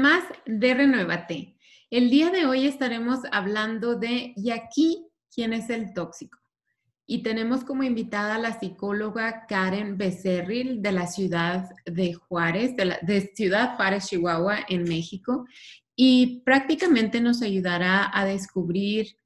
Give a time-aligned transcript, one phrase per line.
[0.00, 1.56] más de Renuévate.
[1.90, 6.38] El día de hoy estaremos hablando de, ¿y aquí quién es el tóxico?
[7.06, 12.96] Y tenemos como invitada a la psicóloga Karen Becerril de la ciudad de Juárez, de,
[13.02, 15.44] de Ciudad Juárez, Chihuahua, en México.
[15.96, 19.16] Y prácticamente nos ayudará a descubrir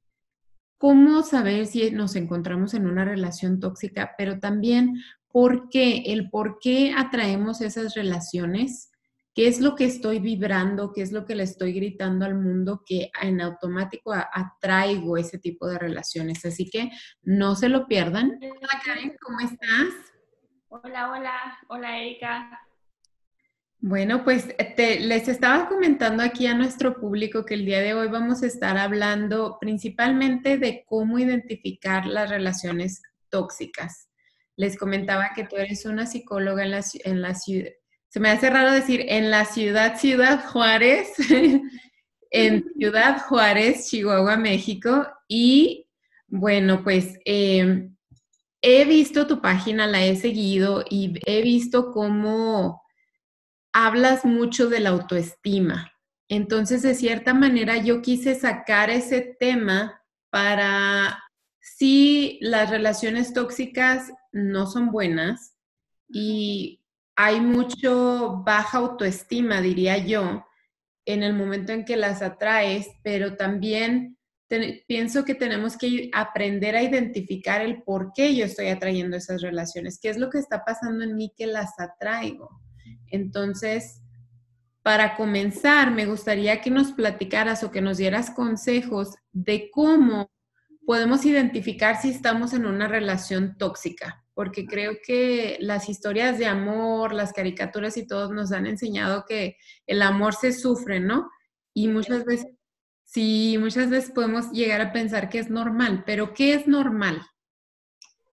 [0.77, 5.01] cómo saber si nos encontramos en una relación tóxica, pero también
[5.31, 8.89] por qué, el por qué atraemos esas relaciones,
[9.35, 12.83] qué es lo que estoy vibrando, qué es lo que le estoy gritando al mundo
[12.85, 16.45] que en automático atraigo ese tipo de relaciones.
[16.45, 16.89] Así que
[17.21, 18.39] no se lo pierdan.
[18.41, 19.93] Hola Karen, ¿cómo estás?
[20.69, 22.61] Hola, hola, hola Erika.
[23.79, 28.41] Bueno, pues les estaba comentando aquí a nuestro público que el día de hoy vamos
[28.41, 34.09] a estar hablando principalmente de cómo identificar las relaciones tóxicas.
[34.55, 37.73] Les comentaba que tú eres una psicóloga en la, en la ciudad,
[38.09, 41.09] se me hace raro decir en la ciudad, Ciudad Juárez,
[42.31, 45.07] en Ciudad Juárez, Chihuahua, México.
[45.27, 45.87] Y
[46.27, 47.95] bueno, pues em,
[48.61, 52.81] he visto tu página, la he seguido y he visto cómo
[53.73, 55.91] hablas mucho de la autoestima.
[56.29, 61.21] Entonces, de cierta manera, yo quise sacar ese tema para
[61.59, 65.55] si las relaciones tóxicas no son buenas
[66.07, 66.81] y
[67.15, 70.45] hay mucho baja autoestima, diría yo,
[71.05, 74.17] en el momento en que las atraes, pero también
[74.87, 79.99] pienso que tenemos que aprender a identificar el por qué yo estoy atrayendo esas relaciones,
[79.99, 82.61] qué es lo que está pasando en mí que las atraigo.
[83.07, 84.01] Entonces,
[84.83, 90.31] para comenzar, me gustaría que nos platicaras o que nos dieras consejos de cómo
[90.85, 97.13] podemos identificar si estamos en una relación tóxica porque creo que las historias de amor,
[97.13, 99.57] las caricaturas y todos nos han enseñado que
[99.87, 101.31] el amor se sufre, ¿no?
[101.73, 102.47] Y muchas veces,
[103.05, 107.21] sí, muchas veces podemos llegar a pensar que es normal, pero ¿qué es normal?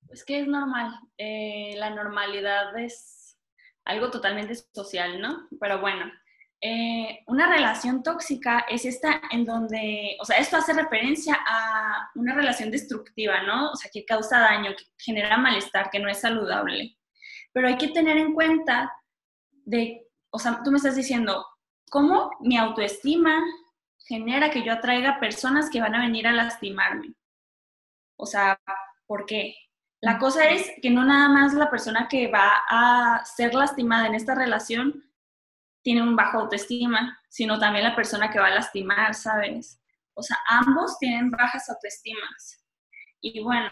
[0.08, 0.92] Pues que es normal.
[1.16, 3.38] Eh, la normalidad es
[3.84, 5.48] algo totalmente social, ¿no?
[5.60, 6.12] Pero bueno,
[6.64, 12.34] eh, una relación tóxica es esta en donde, o sea, esto hace referencia a una
[12.34, 13.72] relación destructiva, ¿no?
[13.72, 16.96] O sea, que causa daño, que genera malestar, que no es saludable.
[17.52, 18.92] Pero hay que tener en cuenta
[19.64, 21.44] de, o sea, tú me estás diciendo,
[21.90, 23.42] ¿cómo mi autoestima
[24.06, 27.14] genera que yo atraiga personas que van a venir a lastimarme?
[28.16, 28.60] O sea,
[29.06, 29.56] ¿por qué?
[30.00, 34.14] La cosa es que no nada más la persona que va a ser lastimada en
[34.14, 35.11] esta relación
[35.82, 39.81] tiene un bajo autoestima, sino también la persona que va a lastimar, ¿sabes?
[40.15, 42.65] O sea, ambos tienen bajas autoestimas.
[43.20, 43.70] Y bueno,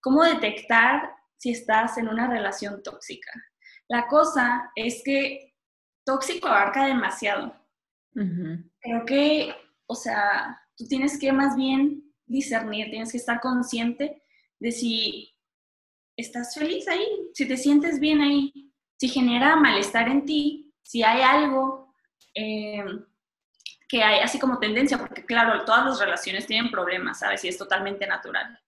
[0.00, 3.30] ¿cómo detectar si estás en una relación tóxica?
[3.88, 5.54] La cosa es que
[6.04, 7.54] tóxico abarca demasiado.
[8.12, 9.54] Creo que,
[9.86, 14.22] o sea, tú tienes que más bien discernir, tienes que estar consciente
[14.58, 15.34] de si
[16.16, 21.20] estás feliz ahí, si te sientes bien ahí, si genera malestar en ti, si hay
[21.20, 21.94] algo
[22.34, 22.82] eh,
[23.86, 27.44] que hay así como tendencia, porque claro, todas las relaciones tienen problemas, ¿sabes?
[27.44, 28.58] Y es totalmente natural,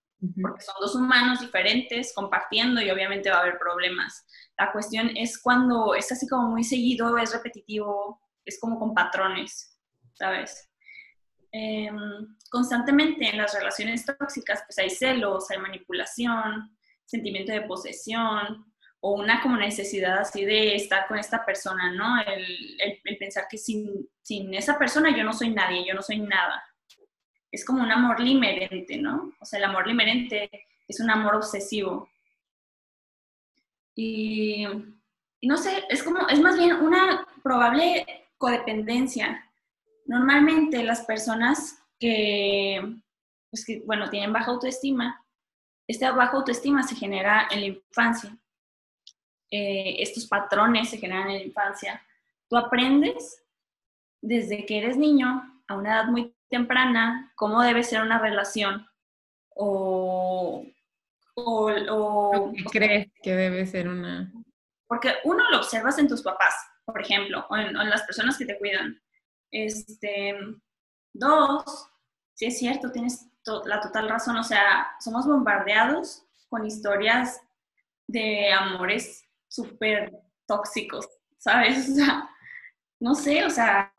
[0.43, 4.27] porque son dos humanos diferentes compartiendo y obviamente va a haber problemas.
[4.59, 9.81] La cuestión es cuando es así como muy seguido, es repetitivo, es como con patrones,
[10.13, 10.71] ¿sabes?
[11.53, 16.77] Em, constantemente en las relaciones tóxicas, pues hay celos, hay manipulación,
[17.07, 18.70] sentimiento de posesión,
[19.01, 22.21] o una como necesidad así de estar con esta persona, ¿no?
[22.21, 26.63] El, pensar que sin, sin, esa persona yo no soy nadie, yo no soy nada.
[27.51, 29.33] Es como un amor limerente, ¿no?
[29.41, 30.51] O sea, el amor limerente
[30.87, 32.09] es un amor obsesivo.
[33.95, 34.67] Y,
[35.43, 38.07] no sé, es como, es más bien una probable
[38.37, 39.51] codependencia.
[40.07, 42.97] Normalmente las personas que,
[43.51, 45.25] pues que, bueno, tienen baja autoestima,
[45.87, 48.39] esta baja autoestima se genera en la infancia
[49.51, 52.03] eh, estos patrones se generan en la infancia.
[52.49, 53.43] Tú aprendes
[54.21, 58.87] desde que eres niño a una edad muy temprana cómo debe ser una relación
[59.55, 60.65] o...
[61.35, 64.33] o, ¿Qué crees que debe ser una...?
[64.87, 66.55] Porque uno lo observas en tus papás,
[66.85, 69.01] por ejemplo, o en, las personas que te cuidan.
[69.53, 70.37] Este,
[71.13, 71.89] dos,
[72.35, 73.27] sí es cierto, tienes
[73.65, 77.41] la total razón, o sea, somos bombardeados con historias
[78.07, 80.13] de amores súper
[80.47, 81.07] tóxicos,
[81.39, 81.89] ¿sabes?
[81.91, 82.31] O sea,
[83.01, 83.93] no sé, o sea,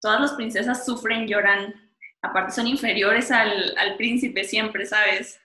[0.00, 1.74] todas las princesas sufren, lloran,
[2.22, 5.40] aparte son inferiores al, príncipe siempre, ¿sabes?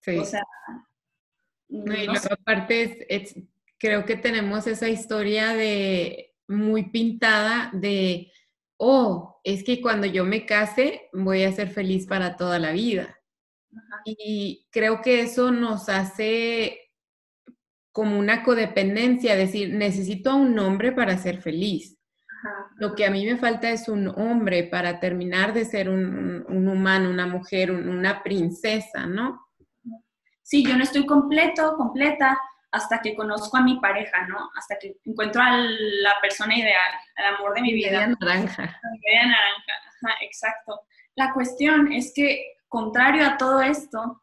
[0.00, 0.16] Sí.
[0.18, 0.42] O sea,
[1.68, 3.36] no, aparte
[3.78, 8.32] creo que tenemos esa historia de muy pintada de
[8.78, 13.14] oh, es que cuando yo me case voy a ser feliz para toda la vida.
[14.04, 16.87] Y creo que eso nos hace
[17.98, 21.98] como una codependencia, decir, necesito a un hombre para ser feliz.
[22.76, 27.10] Lo que a mí me falta es un hombre para terminar de ser un, humano,
[27.10, 29.48] una mujer, una princesa, ¿no?
[30.42, 32.40] Sí, yo no estoy completo, completa,
[32.70, 34.48] hasta que conozco a mi pareja, ¿no?
[34.54, 38.06] Hasta que encuentro a la persona ideal, al amor de mi vida.
[38.20, 38.80] Naranja.
[38.80, 40.82] Naranja, exacto.
[41.16, 44.22] La cuestión es que, contrario a todo esto,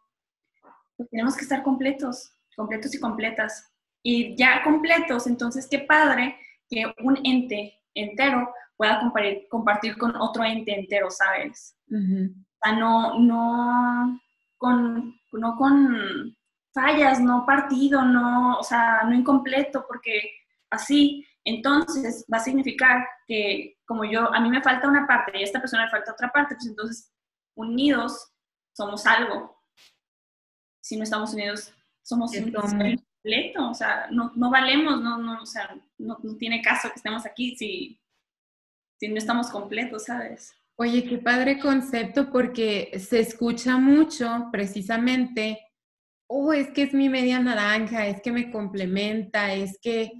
[0.95, 3.71] pues tenemos que estar completos, completos y completas.
[4.03, 6.37] Y ya completos, entonces qué padre
[6.69, 11.75] que un ente entero pueda compartir, compartir con otro ente entero, ¿sabes?
[11.89, 14.19] O sea, no, no,
[14.57, 16.35] con, no con
[16.73, 20.31] fallas, no partido, no, o sea, no incompleto, porque
[20.69, 25.41] así, entonces va a significar que como yo, a mí me falta una parte y
[25.41, 27.11] a esta persona le falta otra parte, pues entonces
[27.55, 28.31] unidos
[28.73, 29.55] somos algo.
[30.81, 31.73] Si no estamos unidos,
[32.05, 36.61] somos un completo, o sea, no, no valemos, no, no, o sea, no, no, tiene
[36.61, 37.99] caso que estemos aquí si,
[38.99, 40.53] si no estamos completos, ¿sabes?
[40.77, 45.59] Oye, qué padre concepto porque se escucha mucho precisamente
[46.27, 50.11] oh, es que es mi media naranja, es que me complementa, es que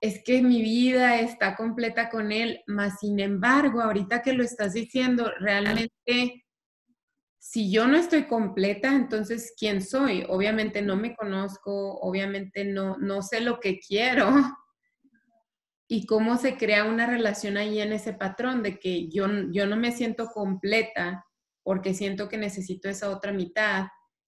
[0.00, 4.72] es que mi vida está completa con él, más sin embargo, ahorita que lo estás
[4.72, 6.41] diciendo, realmente,
[7.44, 10.24] si yo no estoy completa, entonces, ¿quién soy?
[10.28, 14.30] Obviamente no me conozco, obviamente no, no sé lo que quiero.
[15.88, 19.76] Y cómo se crea una relación ahí en ese patrón de que yo, yo no
[19.76, 21.26] me siento completa
[21.62, 23.88] porque siento que necesito esa otra mitad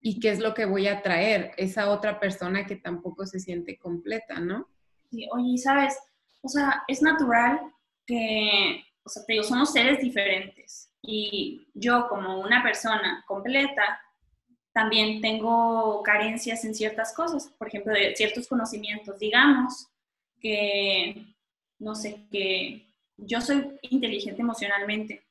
[0.01, 3.77] y qué es lo que voy a traer esa otra persona que tampoco se siente
[3.77, 4.67] completa, ¿no?
[5.11, 5.95] Sí, oye, ¿sabes?
[6.41, 7.59] O sea, es natural
[8.07, 14.01] que, o sea, te digo, somos seres diferentes y yo como una persona completa
[14.71, 19.19] también tengo carencias en ciertas cosas, por ejemplo, de ciertos conocimientos.
[19.19, 19.87] Digamos
[20.39, 21.27] que,
[21.77, 25.23] no sé, que yo soy inteligente emocionalmente,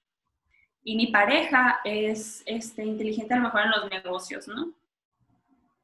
[0.85, 4.73] y mi pareja es este, inteligente a lo mejor en los negocios, ¿no?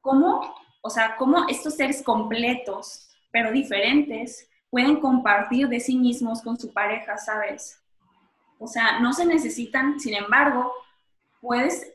[0.01, 6.59] ¿Cómo, o sea, cómo estos seres completos, pero diferentes, pueden compartir de sí mismos con
[6.59, 7.81] su pareja, ¿sabes?
[8.59, 10.73] O sea, no se necesitan, sin embargo,
[11.41, 11.93] puedes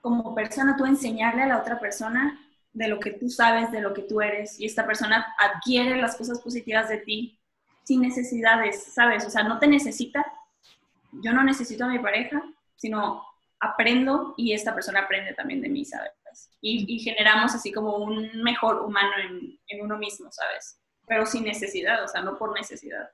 [0.00, 2.40] como persona tú enseñarle a la otra persona
[2.72, 6.16] de lo que tú sabes, de lo que tú eres, y esta persona adquiere las
[6.16, 7.38] cosas positivas de ti
[7.84, 9.24] sin necesidades, ¿sabes?
[9.26, 10.24] O sea, no te necesita
[11.12, 12.42] yo no necesito a mi pareja,
[12.76, 13.24] sino
[13.60, 16.12] aprendo y esta persona aprende también de mí, ¿sabes?
[16.60, 20.80] Y, generamos así como un mejor humano en, en, uno mismo, ¿sabes?
[21.06, 23.10] Pero sin necesidad, o sea, no por necesidad.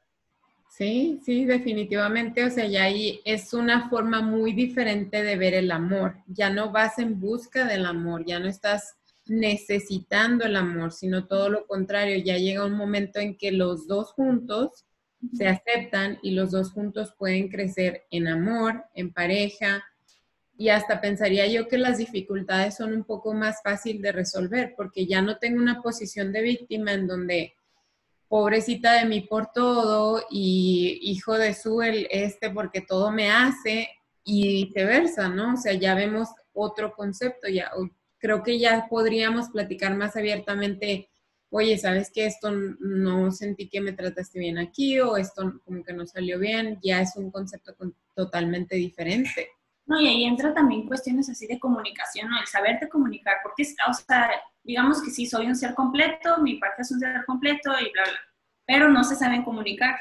[0.77, 5.71] Sí, sí, definitivamente, o sea, ya ahí es una forma muy diferente de ver el
[5.71, 6.17] amor.
[6.27, 11.49] Ya no vas en busca del amor, ya no estás necesitando el amor, sino todo
[11.49, 14.85] lo contrario, ya llega un momento en que los dos juntos
[15.33, 19.85] se aceptan y los dos juntos pueden crecer en amor, en pareja.
[20.59, 25.07] Y hasta pensaría yo que las dificultades son un poco más fácil de resolver porque
[25.07, 27.55] ya no tengo una posición de víctima en donde
[28.35, 33.89] pobrecita de mí por todo y hijo de su el este porque todo me hace
[34.25, 35.55] y viceversa, ¿no?
[35.55, 37.71] O sea, ya vemos otro concepto, ya
[38.19, 41.11] creo que ya podríamos platicar más abiertamente
[41.51, 45.93] oye, ¿sabes que Esto no sentí que me trataste bien aquí o esto como que
[45.93, 47.77] no salió bien, ya es un concepto
[48.17, 49.47] totalmente diferente.
[49.87, 52.41] No, y ahí entra también cuestiones así de comunicación, ¿no?
[52.41, 54.31] El saberte comunicar, porque, o sea,
[54.63, 58.03] digamos que sí, soy un ser completo, mi parte es un ser completo y bla,
[58.05, 58.21] bla,
[58.67, 60.01] pero no se saben comunicar.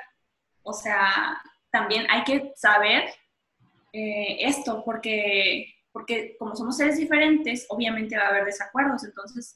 [0.61, 3.09] O sea, también hay que saber
[3.91, 9.55] eh, esto, porque, porque como somos seres diferentes, obviamente va a haber desacuerdos, entonces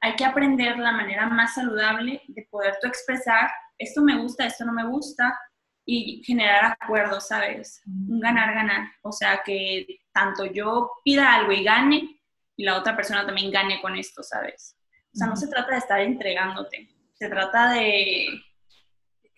[0.00, 4.64] hay que aprender la manera más saludable de poder tú expresar, esto me gusta, esto
[4.64, 5.38] no me gusta,
[5.84, 7.82] y generar acuerdos, ¿sabes?
[7.86, 8.88] Un ganar-ganar.
[9.02, 12.20] O sea, que tanto yo pida algo y gane,
[12.56, 14.76] y la otra persona también gane con esto, ¿sabes?
[15.14, 18.28] O sea, no se trata de estar entregándote, se trata de,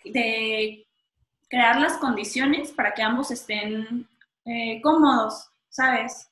[0.04, 0.86] de
[1.48, 4.08] crear las condiciones para que ambos estén
[4.44, 6.30] eh, cómodos, ¿sabes?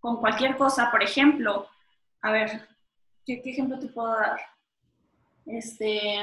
[0.00, 1.68] Con cualquier cosa, por ejemplo,
[2.22, 2.68] a ver,
[3.26, 4.40] ¿qué, ejemplo te puedo dar?
[5.46, 6.20] Este,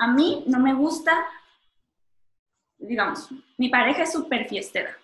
[0.00, 1.26] a mí no me gusta,
[2.78, 3.28] digamos,
[3.58, 4.96] mi pareja es súper fiestera.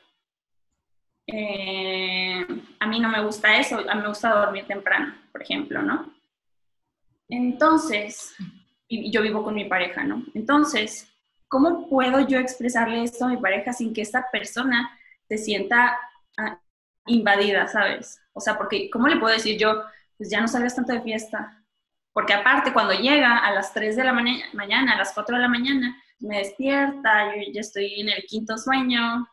[1.27, 2.47] Eh,
[2.81, 6.15] a mí no me gusta eso, a mí me gusta dormir temprano, por ejemplo, ¿no?
[7.29, 8.35] Entonces,
[8.89, 10.25] y yo vivo con mi pareja, ¿no?
[10.35, 11.13] Entonces,
[11.47, 14.99] ¿cómo puedo yo expresarle esto a mi pareja sin que esta persona
[15.29, 15.99] se sienta
[16.39, 16.59] ah,
[17.05, 18.19] invadida, ¿sabes?
[18.33, 19.83] O sea, porque ¿cómo le puedo decir yo,
[20.17, 21.66] pues ya no salgas tanto de fiesta?
[22.17, 25.51] Porque aparte, cuando llega a las 3 de la mañana, a las 4 de la
[25.51, 29.29] mañana, me despierta, yo ya estoy en el quinto sueño,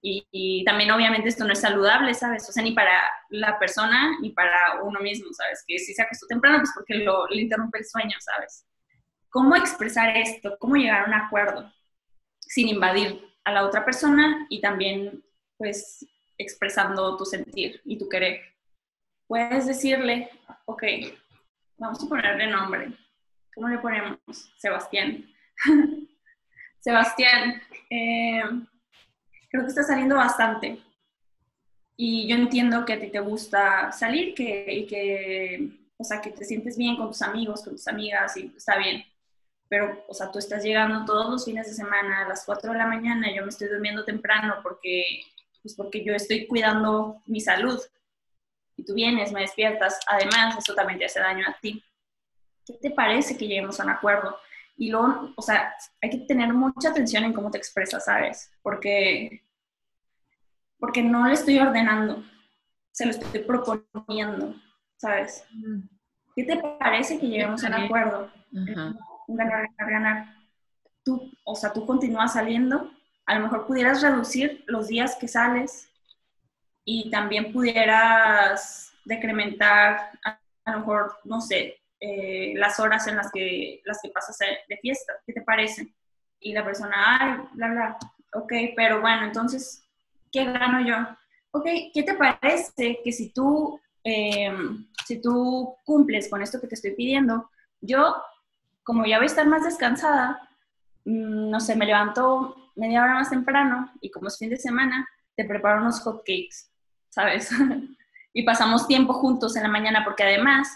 [0.00, 2.48] y, también obviamente esto no es saludable, ¿sabes?
[2.48, 2.92] O sea, ni para
[3.30, 5.64] la persona ni para uno mismo, ¿sabes?
[5.66, 8.64] Que si se acostó temprano, pues porque lo, le interrumpe el sueño, ¿sabes?
[9.30, 10.56] ¿Cómo expresar esto?
[10.60, 11.72] ¿Cómo llegar a un acuerdo
[12.38, 15.24] sin invadir a la otra persona y también,
[15.56, 16.06] pues,
[16.38, 18.42] expresando tu sentir y tu querer?
[19.26, 20.30] Puedes decirle,
[20.66, 20.84] ok,
[21.78, 22.92] vamos a ponerle nombre.
[23.54, 24.18] ¿Cómo le ponemos?
[24.56, 25.24] Sebastián.
[26.80, 28.42] Sebastián, eh,
[29.50, 30.80] creo que está saliendo bastante.
[31.96, 36.30] Y yo entiendo que a ti te gusta salir que, y que, o sea, que
[36.30, 39.02] te sientes bien con tus amigos, con tus amigas y está bien.
[39.68, 42.78] Pero, o sea, tú estás llegando todos los fines de semana a las 4 de
[42.78, 45.04] la mañana yo me estoy durmiendo temprano porque,
[45.60, 47.80] pues porque yo estoy cuidando mi salud.
[48.78, 49.98] Y tú vienes, me despiertas.
[50.06, 51.84] Además, eso también te hace daño a ti.
[52.64, 54.38] ¿Qué te parece que lleguemos a un acuerdo?
[54.76, 58.52] Y luego, o sea, hay que tener mucha atención en cómo te expresas, ¿sabes?
[58.62, 59.42] Porque,
[60.78, 62.22] porque no le estoy ordenando,
[62.92, 64.54] se lo estoy proponiendo,
[64.96, 65.44] ¿sabes?
[66.36, 68.30] ¿Qué te parece que lleguemos a un acuerdo?
[69.26, 70.34] Ganar, ganar, ganar.
[71.02, 72.92] Tú, o sea, tú continúas saliendo,
[73.26, 75.88] a lo mejor pudieras reducir los días que sales
[76.90, 83.82] y también pudieras decrementar, a lo mejor, no sé, eh, las horas en las que,
[83.84, 85.92] las que pasas de fiesta, ¿qué te parece?
[86.40, 87.98] Y la persona, ay, bla, bla,
[88.32, 89.84] ok, pero bueno, entonces,
[90.32, 90.96] ¿qué gano yo?
[91.50, 96.74] Ok, ¿qué te parece que si tú, em, si tú cumples con esto que te
[96.74, 97.50] estoy pidiendo,
[97.82, 98.16] yo,
[98.82, 100.40] como ya voy a estar más descansada,
[101.04, 105.06] mm, no sé, me levanto media hora más temprano y como es fin de semana,
[105.36, 106.68] te preparo unos hot cakes,
[107.18, 107.50] ¿sabes?
[108.32, 110.68] y pasamos tiempo juntos en la mañana porque además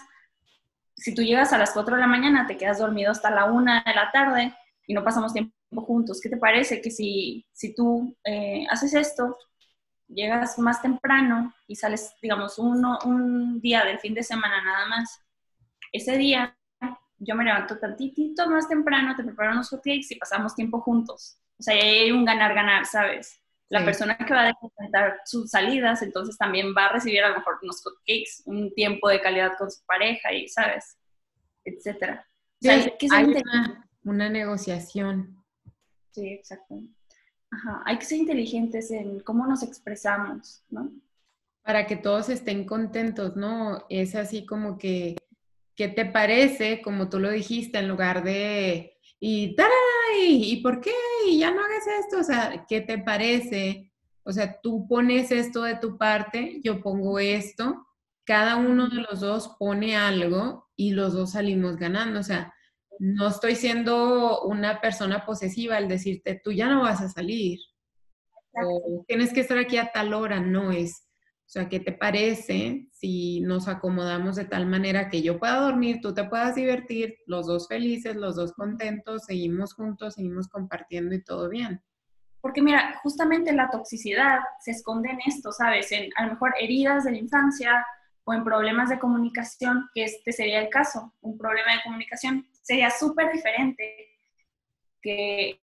[0.97, 3.83] si tú llegas a las 4 de la mañana, te quedas dormido hasta la 1
[3.85, 4.53] de la tarde
[4.85, 6.19] y no pasamos tiempo juntos.
[6.21, 9.37] ¿Qué te parece que si, si tú eh, haces esto,
[10.09, 15.21] llegas más temprano y sales, digamos, uno, un día del fin de semana nada más,
[15.93, 16.57] ese día
[17.19, 21.37] yo me levanto tantitito más temprano, te preparo unos hotcakes y pasamos tiempo juntos.
[21.57, 23.39] O sea, hay un ganar-ganar, ¿sabes?
[23.73, 27.37] La persona que va a decantar sus salidas, entonces también va a recibir a lo
[27.37, 30.95] mejor unos cupcakes, un tiempo de calidad con su pareja y, ¿sabes?
[31.65, 32.23] Etcétera.
[32.69, 33.33] hay,
[34.03, 35.43] una, negociación.
[36.11, 36.81] Sí, exacto.
[37.49, 37.81] Ajá.
[37.87, 40.91] Hay que ser inteligentes en cómo nos expresamos, ¿no?
[41.63, 43.87] Para que todos estén contentos, ¿no?
[43.89, 45.15] Es así como que,
[45.75, 46.83] ¿qué te parece?
[46.83, 48.92] Como tú lo dijiste, en lugar de
[49.25, 49.55] y
[50.15, 50.91] ¿Y, por qué?
[51.29, 52.19] Y ya no hagas esto.
[52.19, 53.89] O sea, ¿qué te parece?
[54.23, 57.87] O sea, tú pones esto de tu parte, yo pongo esto,
[58.25, 62.19] cada uno de los dos pone algo y los dos salimos ganando.
[62.19, 62.53] O sea,
[62.99, 67.59] no estoy siendo una persona posesiva al decirte, tú ya no vas a salir.
[68.61, 70.41] O tienes que estar aquí a tal hora.
[70.41, 71.07] No es,
[71.53, 76.11] sea, ¿qué te parece si nos acomodamos de tal manera que yo pueda dormir, tú
[76.11, 81.49] te puedas divertir, los dos felices, los dos contentos, seguimos juntos, seguimos compartiendo y todo
[81.49, 81.79] bien?
[82.41, 85.91] Porque mira, justamente la toxicidad se esconde en esto, ¿sabes?
[85.91, 87.85] En a lo mejor heridas de la infancia
[88.23, 92.47] o en problemas de comunicación, que este sería el caso, un problema de comunicación.
[92.63, 94.17] Sería súper diferente
[95.03, 95.61] que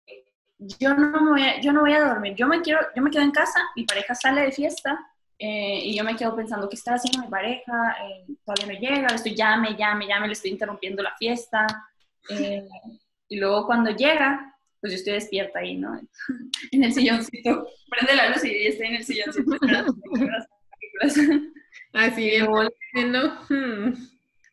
[0.57, 3.23] yo no, voy a, yo no voy a dormir, yo me, quiero, yo me quedo
[3.23, 4.99] en casa, mi pareja sale de fiesta
[5.39, 7.95] eh, y yo me quedo pensando, ¿qué está haciendo mi pareja?
[8.03, 11.67] Eh, todavía no llega, le estoy llame, llame, llame, le estoy interrumpiendo la fiesta.
[12.29, 12.67] Eh,
[13.29, 15.99] y luego cuando llega, pues yo estoy despierta ahí, ¿no?
[16.71, 19.57] en el silloncito, prende la luz y estoy en el silloncito
[21.93, 22.47] Así es,
[23.07, 23.39] ¿no?
[23.49, 23.93] Hmm.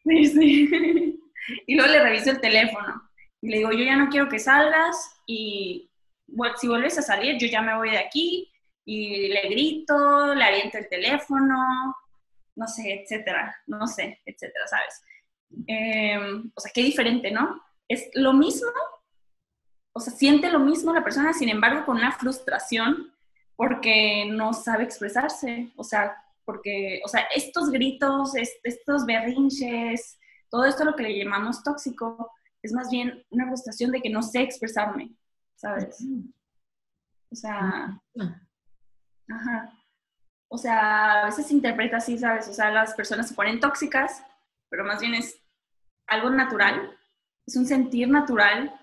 [0.05, 1.21] Sí, sí.
[1.67, 3.03] Y luego le reviso el teléfono
[3.43, 5.91] y le digo, yo ya no quiero que salgas y
[6.26, 8.50] bueno, si vuelves a salir, yo ya me voy de aquí
[8.85, 11.57] y le grito, le aviento el teléfono,
[12.57, 15.03] no sé, etcétera, no sé, etcétera, ¿sabes?
[15.67, 17.61] Em, o sea, qué diferente, ¿no?
[17.88, 18.69] Es lo mismo,
[19.93, 23.12] o sea, siente lo mismo la persona, sin embargo, con una frustración
[23.57, 30.19] porque no sabe expresarse, o sea, porque, o sea, estos gritos, estos berrinches,
[30.50, 32.31] todo esto lo que le llamamos tóxico,
[32.62, 35.12] es más bien una frustración de que no sé expresarme,
[35.55, 36.03] ¿sabes?
[37.31, 38.00] O sea,
[39.28, 39.73] Ajá.
[40.49, 42.49] O sea, a veces se interpreta así, ¿sabes?
[42.49, 44.23] O sea, las personas se ponen tóxicas,
[44.69, 45.40] pero más bien es
[46.07, 46.97] algo natural,
[47.47, 48.78] es un sentir natural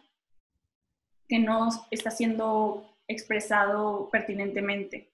[1.28, 5.14] que no está siendo expresado pertinentemente.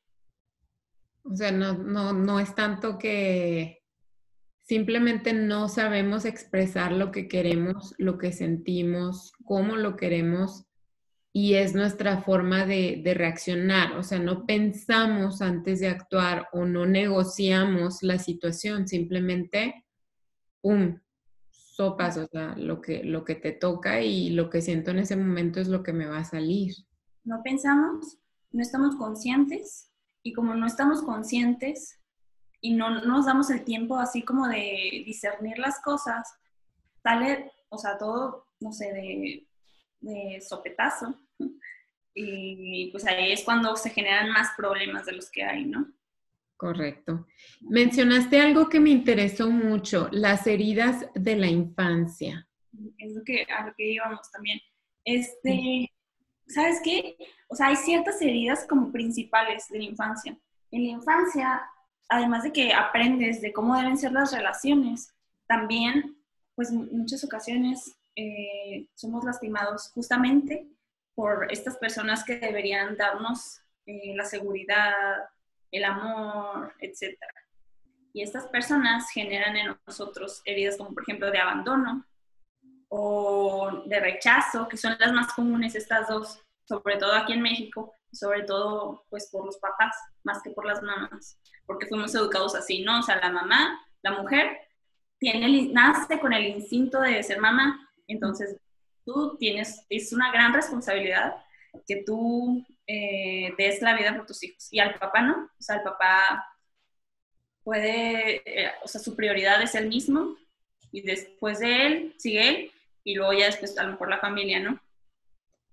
[1.24, 3.84] O sea, no, no, no es tanto que
[4.62, 10.66] simplemente no sabemos expresar lo que queremos, lo que sentimos, cómo lo queremos
[11.39, 13.96] y es nuestra forma de, de, reaccionar.
[13.96, 19.86] O sea, no pensamos antes de actuar o no negociamos la situación, simplemente,
[20.62, 20.98] ¡pum!,
[21.51, 25.15] sopas, o sea, lo que, lo que te toca y lo que siento en ese
[25.15, 26.74] momento es lo que me va a salir.
[27.24, 28.17] No pensamos,
[28.50, 29.91] no estamos conscientes
[30.24, 32.00] y como no estamos conscientes
[32.62, 36.27] y no, nos damos el tiempo así como de discernir las cosas,
[37.03, 39.48] sale, o sea, todo, no sé, de,
[40.00, 41.13] de sopetazo.
[42.13, 45.88] Y pues ahí es cuando se generan más problemas de los que hay, ¿no?
[46.58, 47.27] Correcto.
[47.62, 52.48] Mencionaste algo que me interesó mucho, las heridas de la infancia.
[52.98, 54.60] Es lo que, a lo que íbamos también.
[55.06, 55.91] Este,
[56.48, 57.15] ¿sabes qué?
[57.50, 60.38] O sea, hay ciertas heridas como principales de la infancia.
[60.72, 61.62] En la infancia,
[62.10, 65.13] además de que aprendes de cómo deben ser las relaciones,
[65.48, 66.17] también,
[66.56, 70.67] pues en muchas ocasiones eh, somos lastimados justamente
[71.17, 74.93] por estas personas que deberían darnos eh, la seguridad,
[75.71, 77.17] el amor, etc.
[78.13, 82.05] Y estas personas generan en nosotros heridas como por ejemplo de abandono
[82.89, 87.95] o de rechazo, que son las más comunes estas dos, sobre todo aquí en México,
[88.12, 92.83] sobre todo pues por los papás, más que por las mamás, porque fuimos educados así,
[92.83, 93.00] ¿no?
[93.00, 94.55] O sea, la mamá, la mujer,
[95.17, 98.55] tiene, nace con el instinto de ser mamá, entonces
[99.08, 101.38] tú tienes, es una gran responsabilidad
[101.88, 104.68] que tú eh, des la vida por tus hijos.
[104.70, 106.46] Y al papá no, o sea, el papá
[107.64, 110.36] puede, eh, o sea, su prioridad es el mismo
[110.91, 112.72] y después de él sigue él
[113.06, 114.78] y luego ya después a lo mejor la familia, ¿no?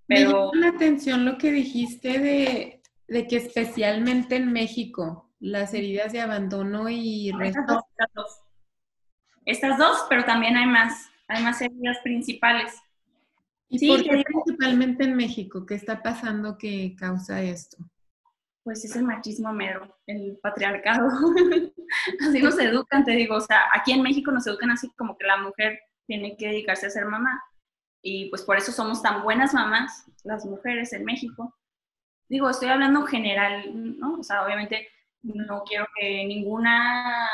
[0.07, 0.31] Pero...
[0.31, 6.13] Me llama la atención lo que dijiste de, de que especialmente en México las heridas
[6.13, 8.41] de abandono y estas dos, estas dos.
[9.45, 12.84] Estas dos, pero también hay más, hay más heridas principales.
[13.75, 15.67] ¿Y sí, por qué principalmente en México?
[15.67, 17.77] ¿Qué está pasando que causa esto?
[18.63, 21.09] Pues es el machismo mero, el patriarcado.
[22.21, 25.27] así nos educan, te digo, o sea, aquí en México nos educan así como que
[25.27, 27.43] la mujer tiene que dedicarse a ser mamá.
[28.01, 31.53] Y pues por eso somos tan buenas mamás, las mujeres en México.
[32.29, 34.21] Digo, estoy hablando general, ¿no?
[34.21, 34.87] O sea, obviamente
[35.23, 37.29] no quiero que ninguna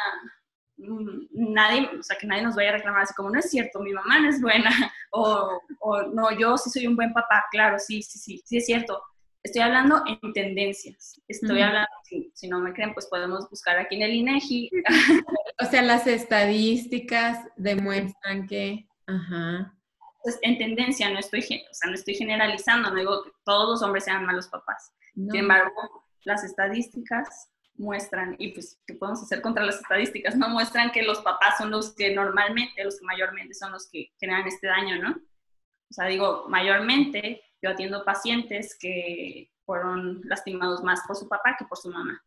[1.32, 3.92] nadie, o sea, que nadie nos vaya a reclamar así como, no es cierto, mi
[3.92, 4.70] mamá no es buena,
[5.12, 8.66] o, o, no, yo sí soy un buen papá, claro, sí, sí, sí, sí es
[8.66, 9.02] cierto.
[9.42, 14.02] Estoy hablando en tendencias, estoy hablando, si, no me creen, pues podemos buscar aquí en
[14.02, 14.70] el INEGI.
[15.62, 19.74] o sea, las estadísticas demuestran que, ajá.
[20.22, 23.82] Pues en tendencia, no estoy, o sea, no estoy generalizando, no digo que todos los
[23.82, 24.92] hombres sean malos papás.
[25.14, 30.36] Sin embargo, las estadísticas muestran, y pues, ¿qué podemos hacer contra las estadísticas?
[30.36, 34.12] No muestran que los papás son los que normalmente, los que mayormente son los que
[34.20, 35.10] generan este daño, ¿no?
[35.10, 41.64] O sea, digo, mayormente yo atiendo pacientes que fueron lastimados más por su papá que
[41.64, 42.22] por su mamá.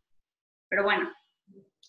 [0.70, 1.12] Pero bueno,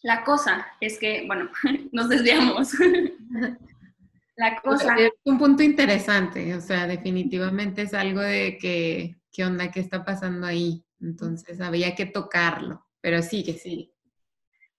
[0.03, 1.50] la cosa es que, bueno,
[1.92, 2.74] nos desviamos.
[4.37, 4.94] la cosa...
[4.96, 9.70] Es un punto interesante, o sea, definitivamente es algo de que, ¿qué onda?
[9.70, 10.85] ¿Qué está pasando ahí?
[11.00, 12.85] Entonces, había que tocarlo.
[13.05, 13.95] Pero sí, que sí.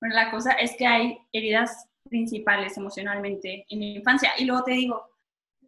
[0.02, 4.32] Bueno, la cosa es que hay heridas principales emocionalmente en la infancia.
[4.40, 5.12] Y luego te digo,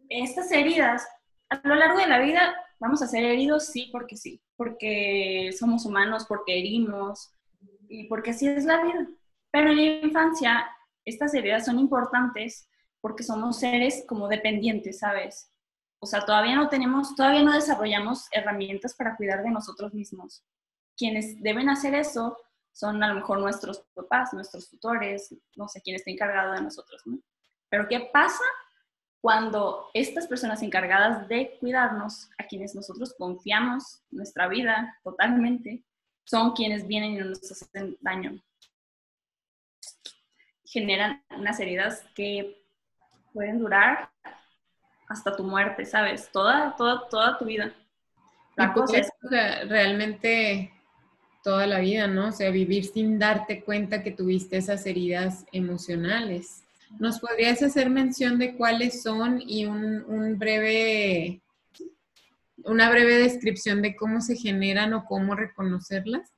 [0.08, 1.06] estas heridas,
[1.50, 5.86] a lo largo de la vida, vamos a ser heridos, sí, porque sí, porque somos
[5.86, 7.32] humanos, porque herimos
[7.88, 9.06] y porque así es la vida.
[9.52, 10.68] Pero en la infancia,
[11.04, 12.68] estas heridas son importantes
[13.00, 15.52] porque somos seres como dependientes, ¿sabes?
[16.00, 20.42] O sea, todavía no tenemos, todavía no desarrollamos herramientas para cuidar de nosotros mismos.
[20.96, 22.36] Quienes deben hacer eso
[22.78, 27.02] son a lo mejor nuestros papás, nuestros tutores, no sé quién está encargado de nosotros,
[27.06, 27.18] ¿no?
[27.68, 28.44] Pero ¿qué pasa
[29.20, 35.82] cuando estas personas encargadas de cuidarnos, a quienes nosotros confiamos nuestra vida totalmente,
[36.22, 38.40] son quienes vienen y nos hacen daño?
[40.64, 42.64] Generan unas heridas que
[43.32, 44.08] pueden durar
[45.08, 46.30] hasta tu muerte, ¿sabes?
[46.30, 47.74] Toda, toda, toda tu vida.
[48.54, 49.10] La cosa es...
[49.20, 50.77] realmente
[51.42, 52.28] toda la vida, ¿no?
[52.28, 56.64] O sea, vivir sin darte cuenta que tuviste esas heridas emocionales.
[56.98, 61.42] ¿Nos podrías hacer mención de cuáles son y un, breve,
[62.64, 66.32] una breve descripción de cómo se generan o cómo reconocerlas?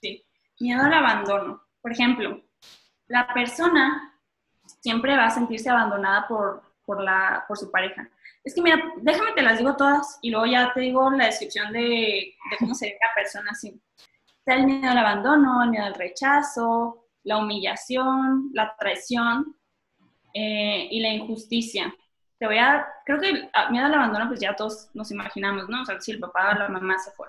[0.00, 0.24] Sí,
[0.60, 1.62] miedo al abandono.
[1.80, 2.42] Por ejemplo,
[3.06, 4.14] la persona
[4.80, 8.08] siempre va a sentirse abandonada por, por, la, por su pareja.
[8.42, 11.72] Es que mira, déjame te las digo todas y luego ya te digo la descripción
[11.72, 13.80] de, de cómo sería la persona así.
[14.46, 19.56] Está el miedo al abandono, el miedo al rechazo, la humillación, la traición
[20.34, 21.94] eh, y la injusticia.
[22.38, 23.32] Te voy a, creo que
[23.70, 25.80] miedo al abandono, pues ya todos nos imaginamos, ¿no?
[25.80, 27.26] O sea, si el papá o la mamá se fue.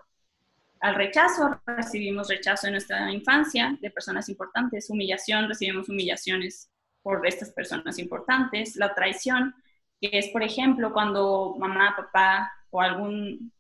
[0.82, 4.90] Al rechazo, recibimos rechazo en nuestra infancia de personas importantes.
[4.90, 6.70] Humillación, recibimos humillaciones
[7.02, 8.76] por estas personas importantes.
[8.76, 9.56] La traición,
[10.02, 13.54] que es, por ejemplo, cuando mamá, papá o algún,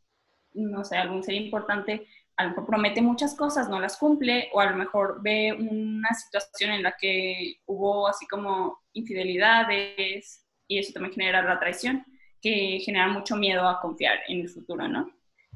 [0.53, 2.05] no sé, algún ser importante
[2.37, 6.13] a lo mejor promete muchas cosas, no las cumple, o a lo mejor ve una
[6.13, 12.05] situación en la que hubo así como infidelidades, y eso también genera la traición,
[12.41, 15.09] que genera mucho miedo a confiar en el futuro, ¿no?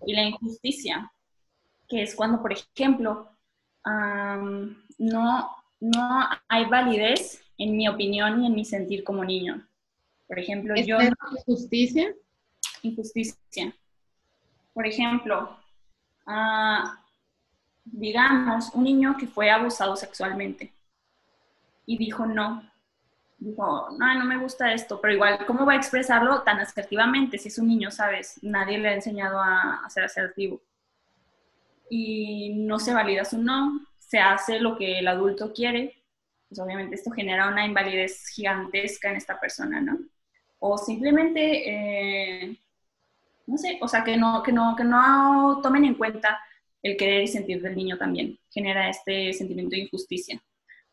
[0.06, 1.12] Y la injusticia,
[1.88, 3.30] que es cuando, por ejemplo,
[3.86, 9.68] no, no hay validez en mi opinión y en mi sentir como niño.
[10.28, 10.98] Por ejemplo, ¿Es yo...
[11.02, 12.14] ¿Injusticia?
[12.84, 13.76] Injusticia.
[14.74, 15.59] Por ejemplo,
[17.84, 20.74] digamos, un niño que fue abusado sexualmente
[21.90, 22.64] y dijo no.
[23.40, 27.48] Dijo, no, no me gusta esto, pero igual, ¿cómo va a expresarlo tan asertivamente si
[27.48, 28.38] es un niño, sabes?
[28.44, 30.62] Nadie le ha enseñado a, ser asertivo.
[31.90, 35.96] Y no se valida su no, se hace lo que el adulto quiere.
[36.48, 39.98] Pues obviamente esto genera una invalidez gigantesca en esta persona, ¿no?
[40.60, 42.60] O simplemente eh,
[43.50, 46.40] no sé, o sea, que no, que no, que no tomen en cuenta
[46.84, 50.42] el querer y sentir del niño también, genera este sentimiento de injusticia.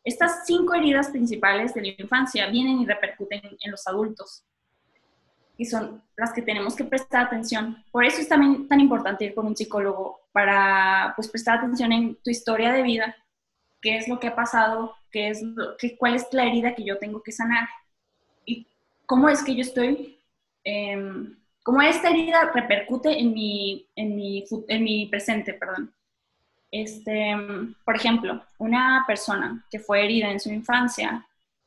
[0.03, 4.45] Estas cinco heridas principales de la infancia vienen y repercuten en los adultos
[5.59, 7.85] y son las que tenemos que prestar atención.
[7.91, 12.17] Por eso es también tan importante ir con un psicólogo para pues, prestar atención en
[12.17, 13.17] tu historia de vida,
[13.81, 15.43] qué es lo que ha pasado, qué es
[15.79, 17.69] qué, cuál es la herida que yo tengo que sanar
[18.45, 18.67] y
[19.07, 20.21] cómo es que yo estoy
[20.65, 25.93] eh, como esta herida repercute en mi, en mi, en mi presente, perdón.
[26.71, 27.35] Este,
[27.85, 31.27] por ejemplo, una persona que fue herida en su infancia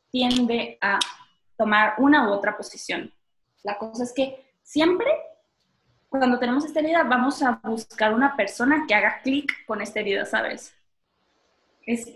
[0.09, 0.99] tiende a
[1.57, 3.11] tomar una u otra posición.
[3.61, 5.11] La cosa es que siempre
[6.07, 10.23] cuando tenemos esta herida vamos a buscar una persona que haga clic con esta herida,
[10.23, 10.73] ¿sabes?
[11.85, 12.09] Es,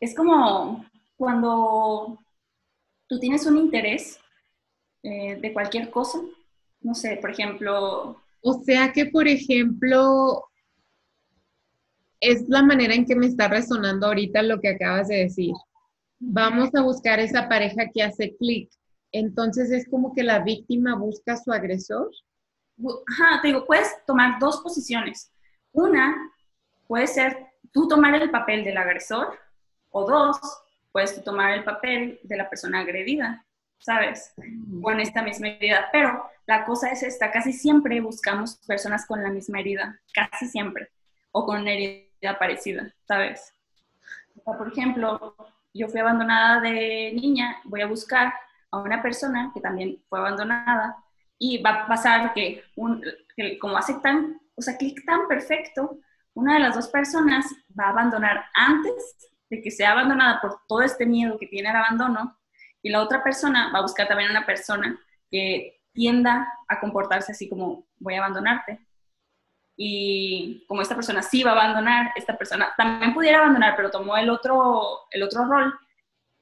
[0.00, 0.84] es como
[1.16, 2.18] cuando
[3.06, 4.18] tú tienes un interés
[5.04, 6.18] eh, de cualquier cosa
[6.86, 8.22] no sé, por ejemplo...
[8.42, 10.44] O sea que, por ejemplo,
[12.20, 15.52] es la manera en que me está resonando ahorita lo que acabas de decir.
[16.20, 18.70] Vamos a buscar esa pareja que hace clic.
[19.10, 22.10] Entonces es como que la víctima busca a su agresor.
[22.78, 25.32] Ajá, te digo, puedes tomar dos posiciones.
[25.72, 26.16] Una
[26.86, 29.36] puede ser tú tomar el papel del agresor
[29.90, 30.38] o dos,
[30.92, 33.45] puedes tú tomar el papel de la persona agredida.
[33.78, 34.34] ¿Sabes?
[34.82, 35.88] Con esta misma herida.
[35.92, 40.90] Pero la cosa es esta, casi siempre buscamos personas con la misma herida, casi siempre,
[41.32, 43.52] o con una herida parecida, ¿sabes?
[44.44, 45.34] por ejemplo,
[45.74, 48.32] yo fui abandonada de niña, voy a buscar
[48.70, 50.96] a una persona que también fue abandonada
[51.38, 53.02] y va a pasar que, un,
[53.60, 55.98] como hace tan, o sea, clic tan perfecto,
[56.34, 57.46] una de las dos personas
[57.78, 61.76] va a abandonar antes de que sea abandonada por todo este miedo que tiene el
[61.76, 62.36] abandono
[62.86, 64.96] y la otra persona va a buscar también una persona
[65.28, 68.78] que tienda a comportarse así como voy a abandonarte.
[69.76, 74.16] Y como esta persona sí va a abandonar, esta persona también pudiera abandonar, pero tomó
[74.16, 75.74] el otro, el otro rol,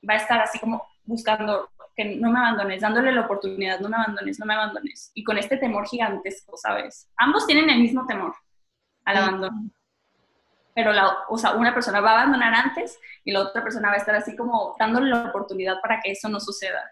[0.07, 3.97] va a estar así como buscando que no me abandones, dándole la oportunidad, no me
[3.97, 5.13] abandones, no me abandones.
[5.15, 7.11] Y con este temor gigantesco, ¿sabes?
[7.17, 8.35] Ambos tienen el mismo temor
[9.07, 9.71] al abandono
[10.75, 13.95] pero la, o sea, una persona va a abandonar antes y la otra persona va
[13.95, 16.83] a estar así como dándole la oportunidad para que eso no suceda,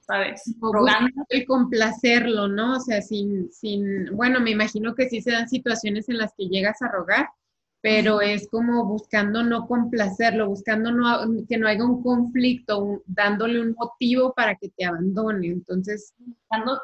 [0.00, 0.42] ¿sabes?
[0.60, 1.10] Rogando.
[1.30, 2.76] Y complacerlo, ¿no?
[2.76, 6.48] O sea, sin, sin, bueno, me imagino que sí se dan situaciones en las que
[6.48, 7.30] llegas a rogar,
[7.80, 13.72] pero es como buscando no complacerlo, buscando no, que no haya un conflicto, dándole un
[13.72, 15.46] motivo para que te abandone.
[15.46, 16.12] Entonces,
[16.50, 16.78] dando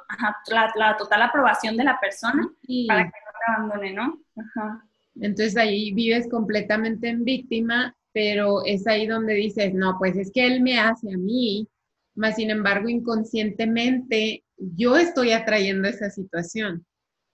[0.49, 2.49] la, la, total aprobación de la persona
[2.88, 4.19] para que no te abandone, ¿no?
[4.37, 4.87] Ajá.
[5.21, 10.47] Entonces ahí vives completamente en víctima, pero es ahí donde dices, no, pues es que
[10.47, 11.69] él me hace a mí,
[12.15, 16.85] más sin embargo inconscientemente yo estoy atrayendo esa situación.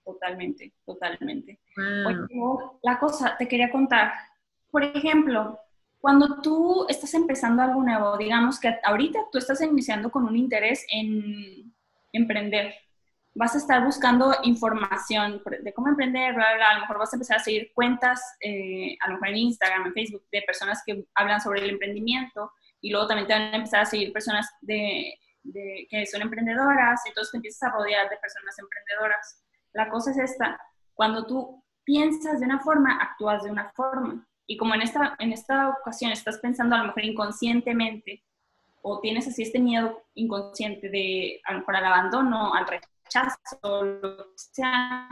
[0.04, 1.60] Totalmente, totalmente.
[2.82, 4.12] la cosa, te quería contar,
[4.70, 5.58] por ejemplo,
[6.00, 10.84] cuando tú estás empezando algo nuevo, digamos que ahorita tú estás iniciando con un interés
[10.90, 11.72] en
[12.12, 12.74] emprender,
[13.34, 17.16] vas a estar buscando información de cómo emprender, bla, bla, a lo mejor vas a
[17.16, 21.04] empezar a seguir cuentas, eh, a lo mejor en Instagram, en Facebook, de personas que
[21.14, 25.18] hablan sobre el emprendimiento y luego también te van a empezar a seguir personas de,
[25.44, 29.42] de, que son emprendedoras, entonces te empiezas a rodear de personas emprendedoras.
[29.72, 30.60] La cosa es esta,
[30.94, 34.26] cuando tú piensas de una forma, actúas de una forma.
[34.46, 38.22] Y como en esta, en esta ocasión estás pensando a lo mejor inconscientemente,
[38.82, 44.24] o tienes así este miedo inconsciente de a lo mejor al abandono, al rechazo, que
[44.36, 45.08] sea,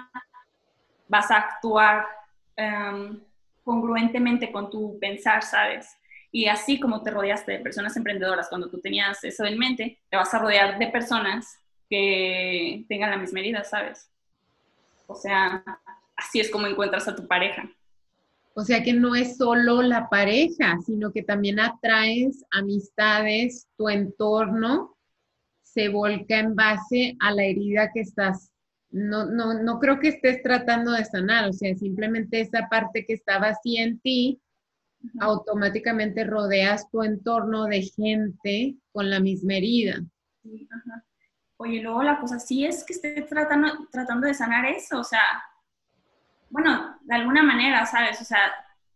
[1.09, 2.07] vas a actuar
[2.57, 3.21] em,
[3.65, 5.97] congruentemente con tu pensar, ¿sabes?
[6.33, 10.17] Y así como te rodeaste de personas emprendedoras cuando tú tenías eso en mente, te
[10.17, 11.59] vas a rodear de personas
[11.89, 14.09] que tengan la misma herida, ¿sabes?
[15.07, 15.65] O sea,
[16.17, 17.69] así es como encuentras a tu pareja.
[18.55, 24.97] O sea que no es solo la pareja, sino que también atraes amistades, tu entorno
[25.73, 28.51] se volca en base a la herida que estás.
[28.91, 33.13] No, no, no creo que estés tratando de sanar, o sea, simplemente esa parte que
[33.15, 34.41] estaba así en ti,
[35.21, 40.03] automáticamente rodeas tu entorno de gente con la misma herida.
[41.57, 45.23] Oye, luego la cosa sí es que esté tratando, tratando de sanar eso, o sea,
[46.49, 48.21] bueno, de alguna manera, ¿sabes?
[48.21, 48.41] O sea,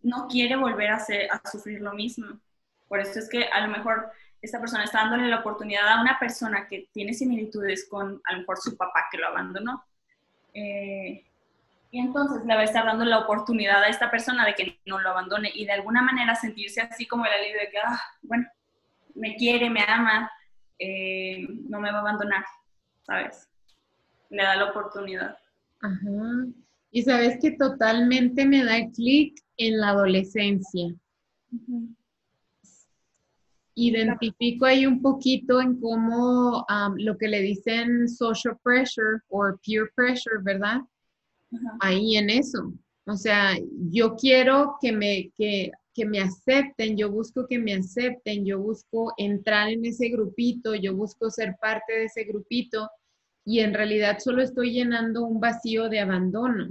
[0.02, 2.40] no quiere volver a, a sufrir lo mismo.
[2.88, 4.10] Por eso es que a lo mejor
[4.44, 8.40] esta persona está dándole la oportunidad a una persona que tiene similitudes con a lo
[8.40, 9.82] mejor su papá que lo abandonó.
[10.52, 11.24] Eh,
[11.90, 15.00] y entonces le va a estar dando la oportunidad a esta persona de que no
[15.00, 18.46] lo abandone y de alguna manera sentirse así como el alivio de que, ah, bueno,
[19.14, 20.30] me quiere, me ama,
[20.78, 22.44] eh, no me va a abandonar,
[23.02, 23.48] ¿sabes?
[24.28, 25.38] Le da la oportunidad.
[25.80, 26.46] Ajá.
[26.90, 30.94] Y sabes que totalmente me da clic en la adolescencia.
[33.76, 36.64] Identifico ahí un poquito en cómo
[36.96, 40.80] lo que le dicen social pressure o peer pressure, ¿verdad?
[41.80, 42.72] ahí en eso.
[43.06, 43.56] O sea,
[43.90, 49.12] yo quiero que me, que, que me acepten, yo busco que me acepten, yo busco
[49.16, 52.88] entrar en ese grupito, yo busco ser parte de ese grupito
[53.44, 56.68] y en realidad solo estoy llenando un vacío de abandono,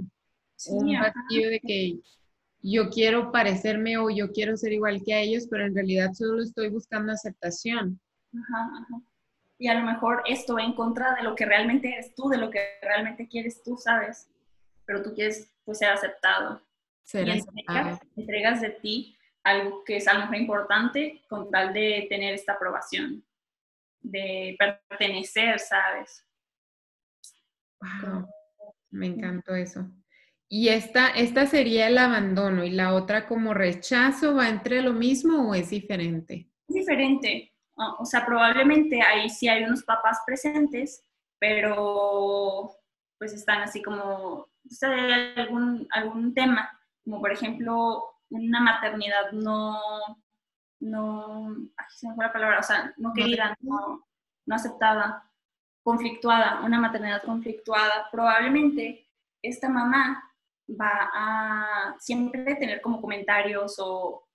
[0.66, 1.98] un vacío de que
[2.64, 6.42] yo quiero parecerme o yo quiero ser igual que a ellos, pero en realidad solo
[6.42, 8.00] estoy buscando aceptación.
[9.58, 12.38] Y a lo mejor esto va en contra de lo que realmente eres tú, de
[12.38, 14.28] lo que realmente quieres tú, ¿sabes?
[14.84, 16.62] pero tú quieres pues, ser aceptado.
[17.02, 17.44] Ser y
[18.16, 22.54] Entregas, de ti algo que es a lo mejor importante con tal de tener esta
[22.54, 23.22] aprobación,
[24.00, 26.26] de pertenecer, ¿sabes?
[27.78, 28.26] Wow,
[28.90, 29.86] me encantó eso.
[30.56, 35.50] ¿Y esta, esta sería el abandono y la otra como rechazo va entre lo mismo
[35.50, 36.48] o es diferente?
[36.68, 37.52] Es diferente.
[37.98, 41.02] O sea, probablemente ahí sí hay unos papás presentes,
[41.40, 42.70] pero
[43.18, 44.46] pues están así como
[44.80, 46.70] hay algún, algún tema,
[47.02, 49.80] como por ejemplo una maternidad no,
[50.78, 51.52] no,
[51.88, 54.06] se me fue la palabra, o sea, no querida, no,
[54.46, 55.28] no aceptada,
[55.82, 59.08] conflictuada, una maternidad conflictuada, probablemente
[59.42, 60.30] esta mamá
[60.68, 64.26] va a siempre tener como comentarios o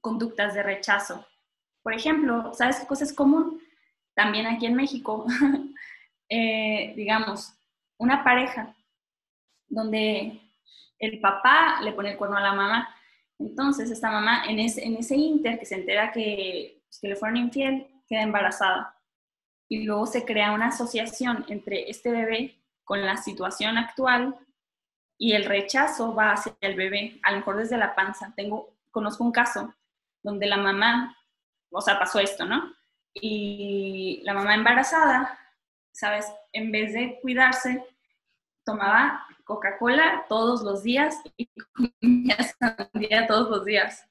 [0.00, 1.26] conductas de rechazo.
[1.82, 3.60] Por ejemplo, ¿sabes qué cosa es común?
[4.14, 5.26] También aquí en México,
[6.28, 7.54] eh, digamos,
[7.98, 8.74] una pareja
[9.66, 10.40] donde
[10.98, 12.94] el papá le pone el cuerno a la mamá.
[13.38, 17.88] Entonces, esta mamá, en ese, inter que se entera que, pues, que le fueron infiel,
[18.08, 18.96] queda embarazada.
[19.68, 24.36] Y luego se crea una asociación entre este bebé con la situación actual
[25.18, 28.32] y el rechazo va hacia el bebé, a lo mejor desde la panza.
[28.36, 29.74] Tengo, conozco un caso
[30.22, 31.16] donde la mamá,
[31.70, 32.74] o sea, pasó esto, ¿no?
[33.14, 35.38] Y la mamá embarazada
[35.94, 36.26] ¿sabes?
[36.52, 37.82] En vez de cuidarse,
[38.64, 44.06] tomaba Coca-Cola todos los días y comía sandía todos los días.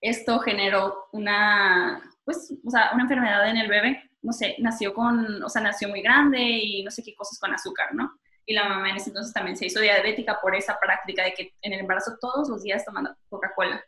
[0.00, 4.10] Esto generó una, pues, o sea, una enfermedad en el bebé.
[4.22, 7.52] No sé, nació con, o sea, nació muy grande y no sé qué cosas con
[7.52, 8.12] azúcar, ¿no?
[8.46, 11.54] Y la mamá en ese entonces también se hizo diabética por esa práctica de que
[11.62, 13.84] en el embarazo todos los días tomando Coca-Cola.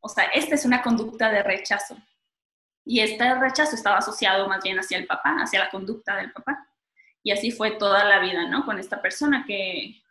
[0.00, 1.96] O sea, esta es una conducta de rechazo.
[2.84, 6.68] Y este rechazo estaba asociado más bien hacia el papá, hacia la conducta del papá.
[7.22, 8.66] Y así fue toda la vida, ¿no?
[8.66, 10.02] Con esta persona que,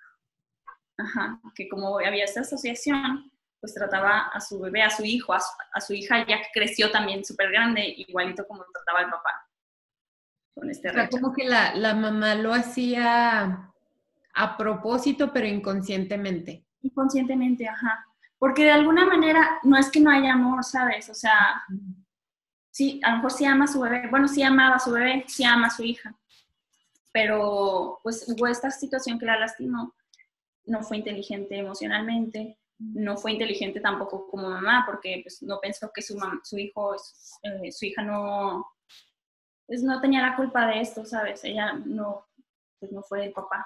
[0.97, 3.31] ajá, que como había esta asociación,
[3.63, 7.23] pues trataba a su bebé, a su hijo, a su, hija ya que creció también
[7.23, 9.47] súper grande, igualito como trataba el papá.
[10.53, 13.71] Con este o sea, como que la, la mamá lo hacía
[14.33, 16.65] a propósito, pero inconscientemente.
[16.81, 18.05] Inconscientemente, ajá.
[18.37, 21.09] Porque de alguna manera no es que no haya amor, ¿sabes?
[21.09, 21.63] O sea,
[22.69, 25.23] sí, a lo mejor sí ama a su bebé, bueno, sí amaba a su bebé,
[25.29, 26.13] sí ama a su hija,
[27.13, 29.95] pero pues hubo esta situación que la lastimó,
[30.65, 32.57] no fue inteligente emocionalmente
[32.93, 36.95] no fue inteligente tampoco como mamá, porque pues, no pensó que su, su hijo,
[37.43, 38.65] eh, su hija no,
[39.65, 41.43] pues, no tenía la culpa de esto, ¿sabes?
[41.43, 42.27] Ella no,
[42.79, 43.65] pues, no fue el papá.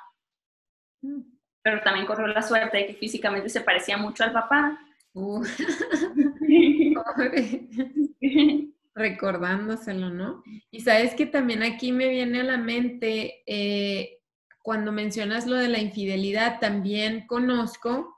[1.01, 1.21] Mm.
[1.62, 4.80] Pero también corrió la suerte de que físicamente se parecía mucho al papá.
[5.13, 5.43] Uh.
[8.95, 10.43] Recordándoselo, ¿no?
[10.71, 14.19] Y sabes que también aquí me viene a la mente, eh,
[14.63, 18.16] cuando mencionas lo de la infidelidad, también conozco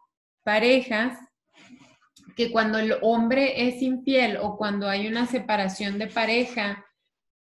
[0.50, 1.16] parejas
[2.36, 6.84] que cuando el hombre es infiel o cuando hay una separación de pareja,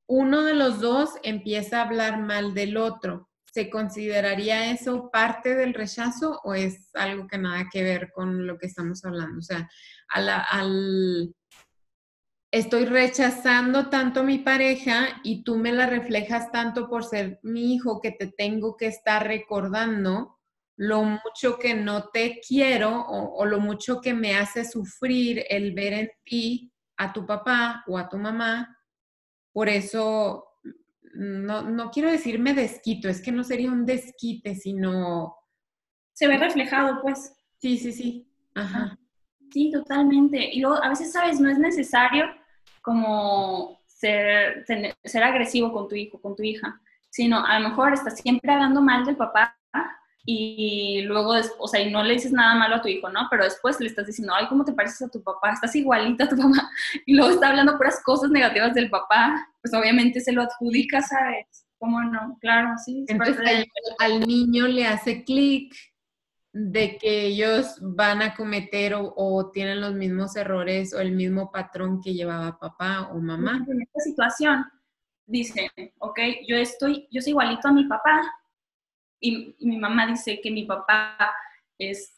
[0.06, 3.30] uno de los dos empieza a hablar mal del otro.
[3.54, 8.58] ¿Se consideraría eso parte del rechazo o es algo que nada que ver con lo
[8.58, 9.40] que estamos hablando?
[9.40, 9.70] O sea,
[10.10, 11.34] al,
[12.52, 17.76] estoy rechazando tanto a mi pareja y tú me la reflejas tanto por ser mi
[17.76, 20.39] hijo que te tengo que estar recordando
[20.80, 25.92] lo mucho que no te quiero o, lo mucho que me hace sufrir el ver
[25.92, 28.78] en ti a tu papá o a tu mamá.
[29.52, 30.46] Por eso,
[31.16, 35.36] no, no quiero decirme desquito, es que no sería un desquite, sino...
[36.14, 37.34] Se ve reflejado, pues.
[37.58, 38.32] Sí, sí, sí.
[38.56, 38.98] Ajá.
[39.52, 40.50] Sí, totalmente.
[40.54, 41.42] Y luego, a veces, ¿sabes?
[41.42, 42.24] No es necesario
[42.82, 44.66] como ser,
[45.04, 48.82] ser agresivo con tu hijo, con tu hija, sino a lo mejor estás siempre hablando
[48.82, 49.60] mal del papá
[50.26, 53.28] y luego, o sea, y no le dices nada malo a tu hijo, ¿no?
[53.32, 55.54] Pero después le estás diciendo, ay, ¿cómo te pareces a tu papá?
[55.54, 56.70] Estás igualita a tu mamá.
[57.06, 59.48] Y luego está hablando puras cosas negativas del papá.
[59.62, 61.66] Pues obviamente se lo adjudica, ¿sabes?
[61.78, 62.38] ¿Cómo no?
[62.42, 63.06] Claro, sí.
[63.08, 63.66] Entonces
[64.00, 65.74] al, niño le hace clic
[66.52, 71.52] de que ellos van a cometer o, o, tienen los mismos errores o el mismo
[71.52, 73.66] patrón que llevaba papá o mamá.
[73.68, 74.66] En esta situación,
[75.30, 78.22] dicen, ok, yo estoy, yo soy igualito a mi papá,
[79.20, 81.18] y, mi mamá dice que mi papá
[81.78, 82.16] es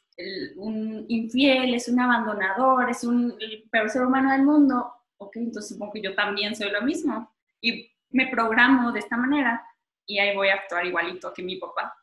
[0.57, 5.69] un infiel, es un abandonador, es un, el peor ser humano del mundo, ok, entonces
[5.69, 7.33] supongo que yo también soy lo mismo.
[7.59, 9.65] Y me programo de esta manera
[10.05, 11.95] y ahí voy a actuar igualito que mi papá.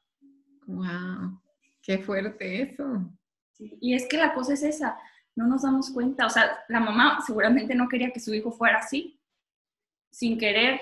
[0.66, 1.40] ¡Wow!
[1.82, 3.10] ¡Qué fuerte eso!
[3.58, 4.98] Y es que la cosa es esa,
[5.34, 8.78] no nos damos cuenta, o sea, la mamá seguramente no quería que su hijo fuera
[8.78, 9.20] así,
[10.10, 10.80] sin querer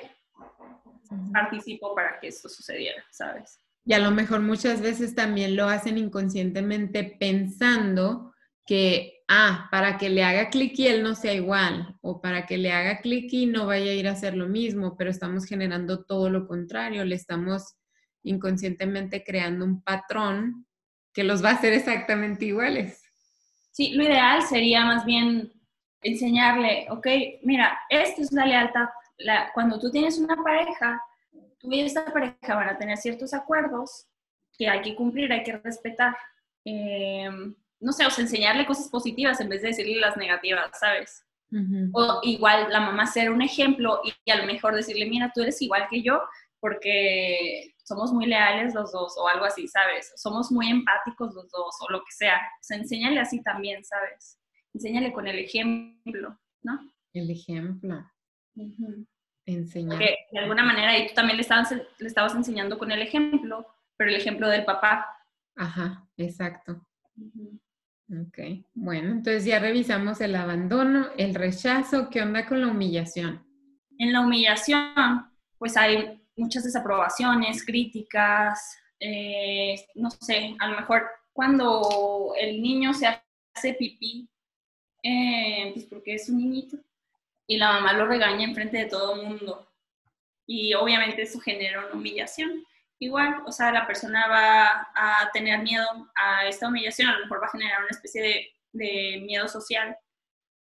[1.33, 3.61] participó para que esto sucediera, ¿sabes?
[3.87, 8.35] Y a lo mejor muchas veces también lo hacen inconscientemente pensando
[8.67, 12.59] que, ah, para que le haga clic y él no sea igual, o para que
[12.59, 16.05] le haga clic y no vaya a ir a hacer lo mismo, pero estamos generando
[16.05, 17.77] todo lo contrario, le estamos
[18.25, 20.67] inconscientemente creando un patrón
[21.15, 23.01] que los va a hacer exactamente iguales.
[23.71, 25.53] Sí, lo ideal sería más bien
[26.03, 27.07] enseñarle, ok,
[27.45, 28.87] mira, esto es la lealtad.
[29.55, 31.01] Cuando tú tienes una pareja,
[31.59, 34.07] tú y esta pareja van a tener ciertos acuerdos
[34.59, 36.17] que hay que cumplir, hay que respetar.
[36.65, 37.29] Eh,
[37.81, 41.23] no sé, o sea, enseñarle cosas positivas en vez de decirle las negativas, ¿sabes?
[41.93, 45.63] O igual la mamá ser un ejemplo y, a lo mejor decirle, mira, tú eres
[45.63, 46.21] igual que yo
[46.61, 50.13] porque somos muy leales los dos o algo así, ¿sabes?
[50.17, 52.37] Somos muy empáticos los dos o lo que sea.
[52.37, 54.39] O sea, enséñale así también, ¿sabes?
[54.75, 56.93] Enséñale con el ejemplo, ¿no?
[58.57, 59.07] El ejemplo.
[59.47, 59.99] Enseñar.
[59.99, 63.67] Porque de alguna manera y tú también le estabas, le estabas enseñando con el ejemplo,
[63.97, 65.07] pero el ejemplo del papá.
[65.55, 66.85] Ajá, exacto.
[68.09, 68.39] Ok,
[68.75, 73.45] bueno, entonces ya revisamos el abandono, el rechazo, ¿qué onda con la humillación?
[73.99, 82.33] En la humillación, pues hay muchas desaprobaciones, críticas, eh, no sé, a lo mejor cuando
[82.39, 84.29] el niño se hace pipí,
[85.03, 86.79] eh, pues porque es un niñito,
[87.47, 89.69] y la mamá lo regaña en frente de todo el mundo.
[90.47, 92.65] Y obviamente eso genera una humillación.
[92.99, 97.43] Igual, o sea, la persona va a tener miedo a esta humillación, a lo mejor
[97.43, 99.97] va a generar una especie de, de miedo social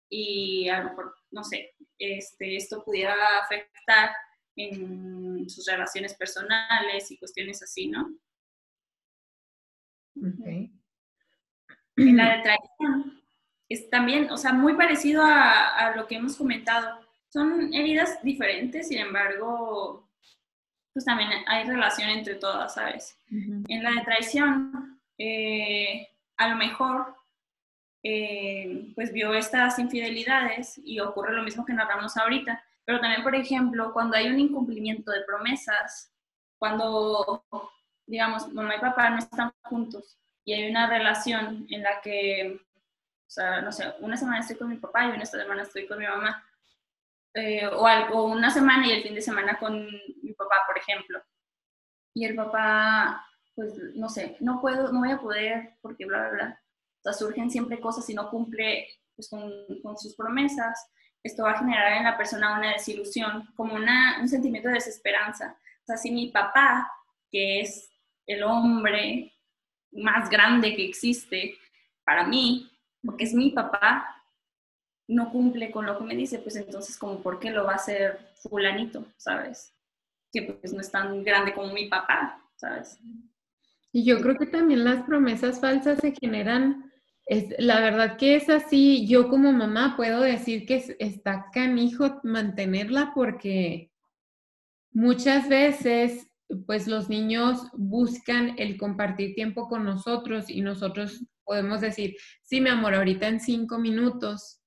[0.10, 4.12] y a lo mejor, no sé, este, esto pudiera afectar
[4.58, 8.10] en sus relaciones personales y cuestiones así, ¿no?
[10.18, 10.72] Okay.
[11.97, 13.14] En la de traición,
[13.70, 16.99] es también, o sea, muy parecido a, lo que hemos comentado.
[17.30, 20.07] Son heridas diferentes, sin embargo,
[20.93, 23.18] pues también hay relación entre todas, ¿sabes?
[23.30, 26.07] En la de traición, eh,
[26.38, 27.16] a lo mejor,
[28.03, 32.63] eh, pues vio estas infidelidades y ocurre lo mismo que narramos ahorita.
[32.86, 36.13] Pero también, por ejemplo, cuando hay un incumplimiento de promesas,
[36.59, 37.43] cuando,
[38.05, 42.61] digamos, mamá y papá no están juntos y hay una relación en la que
[43.28, 45.99] o sea, no sé, una semana estoy con mi papá y una semana estoy con
[45.99, 46.43] mi mamá.
[47.34, 49.88] Eh, o, algo, una semana y el fin de semana con
[50.21, 51.21] mi papá, por ejemplo.
[52.13, 56.30] Y el papá, pues, no sé, no puedo, no voy a poder porque bla, bla,
[56.32, 56.63] bla.
[57.01, 59.51] sea, surgen siempre cosas y no cumple pues, con,
[59.82, 60.88] con, sus promesas,
[61.23, 65.57] esto va a generar en la persona una desilusión, como una, un sentimiento de desesperanza.
[65.82, 66.89] O sea, si mi papá,
[67.32, 67.89] que es
[68.28, 69.34] el hombre
[69.91, 71.57] más grande que existe
[72.03, 72.71] para mí,
[73.06, 74.24] porque es mi papá,
[75.08, 77.76] no cumple con lo que me dice, pues entonces como por qué lo va a
[77.76, 79.74] hacer fulanito, ¿sabes?
[80.32, 82.99] Que pues no es tan grande como mi papá, ¿sabes?
[83.91, 86.91] Y yo creo que también las promesas falsas se generan,
[87.28, 93.14] es, la verdad que es así, yo como mamá puedo decir que está canijo mantenerla
[93.16, 93.91] porque
[94.91, 96.28] muchas veces
[96.68, 102.70] pues los niños buscan el compartir tiempo con nosotros y nosotros podemos decir, sí, mi
[102.70, 104.62] amor, ahorita en cinco minutos,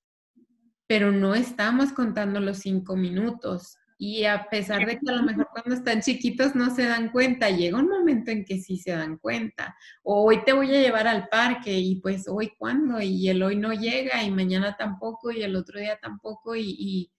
[0.86, 3.76] pero no estamos contando los cinco minutos.
[4.00, 7.50] Y a pesar de que a lo mejor cuando están chiquitos no se dan cuenta,
[7.50, 9.76] llega un momento en que sí se dan cuenta.
[10.04, 13.56] O hoy te voy a llevar al parque y pues hoy cuándo, y el hoy
[13.56, 17.12] no llega y mañana tampoco y el otro día tampoco y,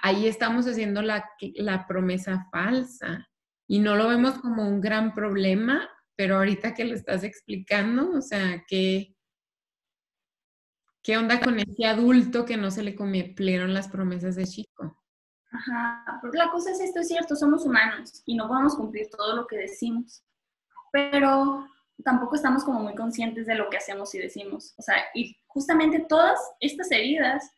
[0.00, 3.28] ahí estamos haciendo la, la promesa falsa
[3.66, 5.88] y no lo vemos como un gran problema,
[6.18, 9.14] pero ahorita que lo estás explicando, o sea, que
[11.08, 15.02] ¿Qué onda con ese adulto que no se le cumplieron las promesas de chico?
[15.50, 19.34] Ajá, porque la cosa es esto, es cierto, somos humanos y no podemos cumplir todo
[19.34, 20.22] lo que decimos,
[20.92, 21.66] pero
[22.04, 24.74] tampoco estamos como muy conscientes de lo que hacemos y decimos.
[24.76, 27.50] O sea, y justamente todas estas heridas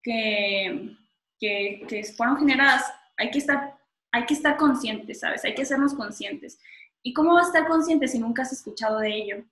[0.00, 0.96] que,
[1.40, 2.84] que, que fueron generadas,
[3.16, 3.76] hay que, estar,
[4.12, 5.44] hay que estar conscientes, ¿sabes?
[5.44, 6.60] Hay que hacernos conscientes.
[7.06, 9.44] ¿Y cómo va a estar consciente si nunca has escuchado de ello?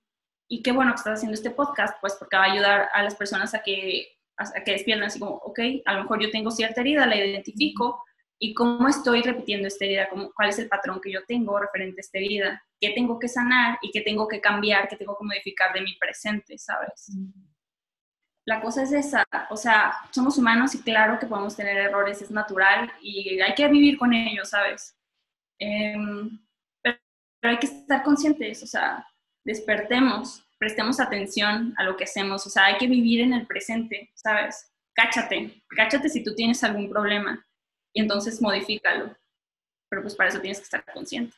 [0.47, 3.13] Y qué bueno que estás haciendo este podcast, pues porque va a ayudar a las
[3.13, 6.81] personas a que, a que despierten así como, ok, a lo mejor yo tengo cierta
[6.81, 8.03] herida, la identifico,
[8.39, 11.99] y cómo estoy repitiendo esta herida, cómo, cuál es el patrón que yo tengo referente
[11.99, 15.25] a esta herida, qué tengo que sanar y qué tengo que cambiar, qué tengo que
[15.25, 17.11] modificar de mi presente, ¿sabes?
[18.45, 22.31] La cosa es esa, o sea, somos humanos y claro que podemos tener errores, es
[22.31, 24.97] natural y hay que vivir con ellos, ¿sabes?
[25.59, 26.42] Em,
[27.43, 29.05] pero hay que estar conscientes, o sea,
[29.43, 34.13] despertemos, prestemos atención a lo que hacemos, o sea, hay que vivir en el presente,
[34.15, 34.71] ¿sabes?
[34.93, 37.45] Cáchate, cáchate si tú tienes algún problema
[37.91, 39.13] y entonces modifícalo,
[39.89, 41.35] pero pues para eso tienes que estar consciente.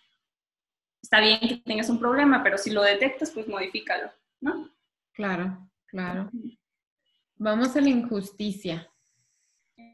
[1.02, 4.70] Está bien que tengas un problema, pero si lo detectas, pues modifícalo, ¿no?
[5.12, 6.30] Claro, claro.
[7.38, 8.88] Vamos a la injusticia.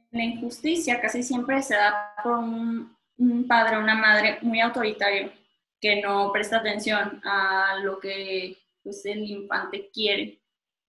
[0.09, 5.39] La injusticia casi siempre se da por un, un padre o una madre muy autoritario
[5.81, 10.39] que no presta atención a lo que pues, el infante quiere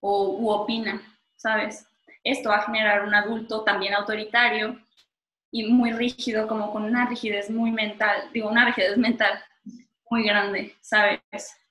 [0.01, 1.01] o u opina,
[1.35, 1.87] ¿sabes?
[2.23, 4.79] Esto va a generar un adulto también autoritario
[5.51, 9.43] y muy rígido, como con una rigidez muy mental, digo, una rigidez mental
[10.11, 11.21] muy grande, ¿sabes?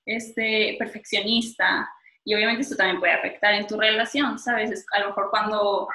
[0.05, 1.89] Este perfeccionista,
[2.24, 4.86] y obviamente esto también puede afectar en tu relación, ¿sabes?
[4.93, 5.88] a lo mejor cuando,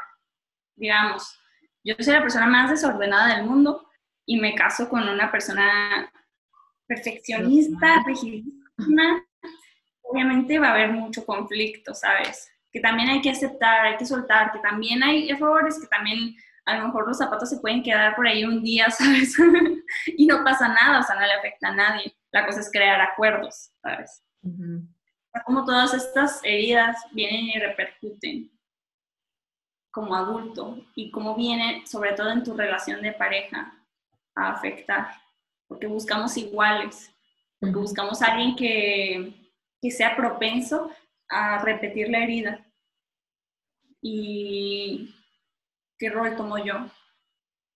[0.76, 1.38] digamos,
[1.84, 3.88] yo soy la persona más desordenada del mundo
[4.24, 6.10] y me caso con una persona
[6.86, 9.24] perfeccionista, rigidísima,
[10.02, 12.48] obviamente va a haber mucho conflicto, ¿sabes?
[12.72, 16.78] Que también hay que aceptar, hay que soltar, que también hay errores, que también a
[16.78, 19.36] lo mejor los zapatos se pueden quedar por ahí un día, ¿sabes?
[20.06, 22.16] y no pasa nada, o sea, no le afecta a nadie.
[22.32, 24.22] La cosa es crear acuerdos, ¿sabes?
[25.44, 28.50] Como todas estas heridas vienen y repercuten
[29.90, 33.74] como adulto y cómo viene, sobre todo en tu relación de pareja,
[34.34, 35.08] a afectar
[35.66, 37.10] porque buscamos iguales,
[37.58, 39.32] porque buscamos a alguien que,
[39.80, 40.90] que sea propenso
[41.28, 42.64] a repetir la herida.
[44.00, 45.14] ¿Y
[45.98, 46.86] qué rol tomo yo?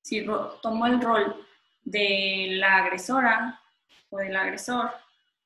[0.03, 0.24] Si
[0.62, 1.47] tomo el rol
[1.82, 3.61] de la agresora
[4.11, 4.91] o del agresor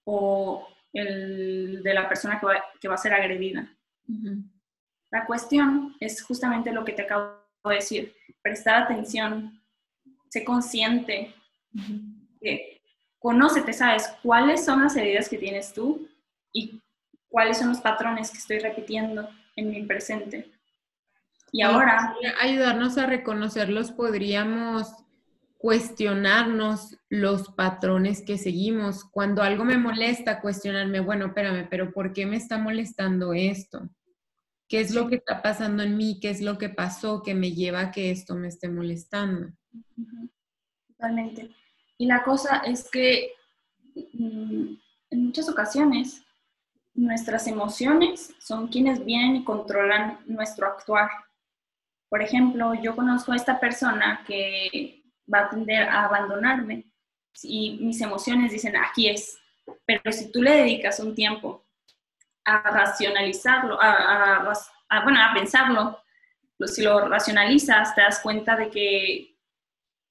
[0.04, 3.68] o el de la persona que va, que va a ser agredida.
[5.10, 9.60] La cuestión es justamente lo que te acabo de decir, prestar atención,
[10.28, 11.34] sé consciente
[13.18, 16.08] conócete, sabes cuáles son las heridas que tienes tú
[16.52, 16.80] y
[17.28, 20.50] cuáles son los patrones que estoy repitiendo en mi presente.
[21.50, 22.14] Y ahora...
[22.40, 24.92] Ayudarnos a reconocerlos, podríamos
[25.56, 29.04] cuestionarnos los patrones que seguimos.
[29.04, 33.88] Cuando algo me molesta, cuestionarme, bueno, espérame, pero ¿por qué me está molestando esto?
[34.68, 36.18] ¿Qué es lo que está pasando en mí?
[36.20, 39.52] ¿Qué es lo que pasó que me lleva a que esto me esté molestando?
[40.88, 41.50] Totalmente.
[42.04, 43.32] Y la cosa es que
[43.94, 44.74] mm,
[45.08, 46.22] en muchas ocasiones
[46.92, 51.08] nuestras emociones son quienes vienen y controlan nuestro actuar.
[52.10, 55.02] Por ejemplo, yo conozco a esta persona que
[55.32, 56.92] va a tender a abandonarme
[57.42, 59.38] y mis emociones dicen, aquí es.
[59.86, 61.64] Pero si tú le dedicas un tiempo
[62.44, 64.52] a racionalizarlo, a,
[65.04, 65.98] bueno, a pensarlo.
[66.66, 69.33] Si lo racionalizas, te das cuenta de que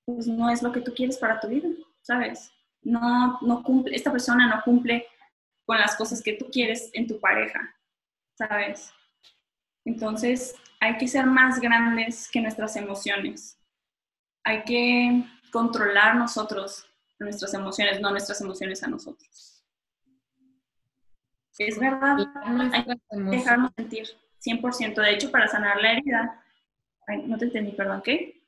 [0.06, 1.70] pues, no es lo que tú quieres para tu vida,
[2.01, 2.51] ¿sabes?
[2.82, 5.08] No, no cumple, esta persona no cumple
[5.66, 7.76] con las cosas que tú quieres en tu pareja,
[8.38, 8.91] ¿sabes?
[9.86, 13.58] Entonces, hay que ser más grandes que nuestras emociones.
[14.43, 16.86] Hay que controlar nosotros
[17.20, 19.64] nuestras emociones, no nuestras emociones a nosotros.
[21.58, 22.18] Es verdad,
[22.74, 24.08] hay que dejarnos sentir
[24.43, 25.01] 100%.
[25.01, 26.43] De hecho, para sanar la herida,
[27.26, 28.43] no te entendí, perdón, ¿qué?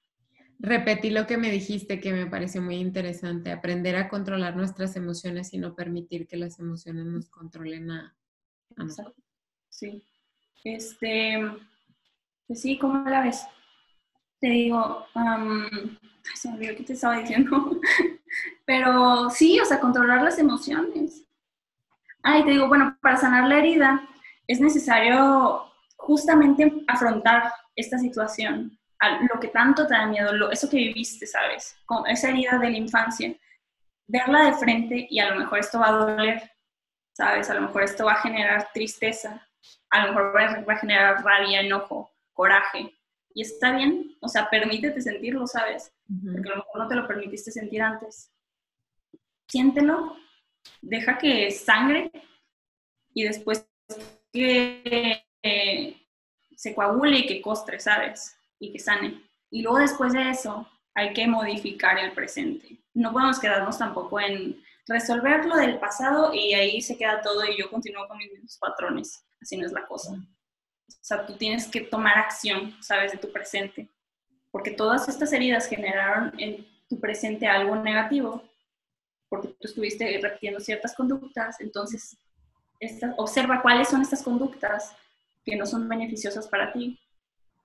[0.60, 5.54] Repetí lo que me dijiste que me pareció muy interesante, aprender a controlar nuestras emociones
[5.54, 8.16] y no permitir que las emociones nos controlen a,
[8.78, 9.16] nosotros.
[9.70, 10.04] Sí.
[10.64, 11.40] Este,
[12.48, 13.46] pues sí, ¿cómo la ves?
[14.40, 15.06] Te digo,
[16.34, 17.80] se me olvidó qué te estaba diciendo,
[18.66, 21.28] pero sí, o sea, controlar las emociones.
[22.24, 24.08] Ay, te digo, bueno, para sanar la herida
[24.48, 25.64] es necesario
[25.96, 28.78] justamente afrontar esta situación,
[29.22, 31.78] lo que tanto te da miedo, lo, eso que viviste, ¿sabes?
[31.86, 33.34] Con esa herida de la infancia,
[34.08, 36.52] verla de frente y a lo mejor esto va a doler,
[37.14, 37.50] ¿sabes?
[37.50, 39.48] A lo mejor esto va a generar tristeza,
[39.90, 42.94] a lo mejor va a generar rabia, enojo, coraje.
[43.34, 45.94] Y está bien, o sea, permítete sentirlo, ¿sabes?
[46.08, 48.32] Porque a lo mejor no te lo permitiste sentir antes.
[49.48, 50.16] Siéntelo,
[50.82, 52.12] deja que sangre
[53.14, 53.68] y después
[54.32, 55.26] que
[56.56, 58.38] se coagule y que costre, ¿sabes?
[58.66, 59.22] Y que sane.
[59.52, 62.80] Y luego después de eso hay que modificar el presente.
[62.94, 67.58] No podemos quedarnos tampoco en resolver lo del pasado y ahí se queda todo y
[67.58, 69.24] yo continúo con mis patrones.
[69.42, 70.14] Así no es la cosa.
[70.14, 73.12] O sea, tú tienes que tomar acción, ¿sabes?
[73.12, 73.88] De tu presente.
[74.52, 78.44] Porque todas estas heridas generaron en tu presente algo negativo,
[79.30, 82.18] porque tú estuviste repitiendo ciertas conductas, entonces
[83.18, 84.96] observa cuáles son estas conductas
[85.44, 87.00] que no son beneficiosas para ti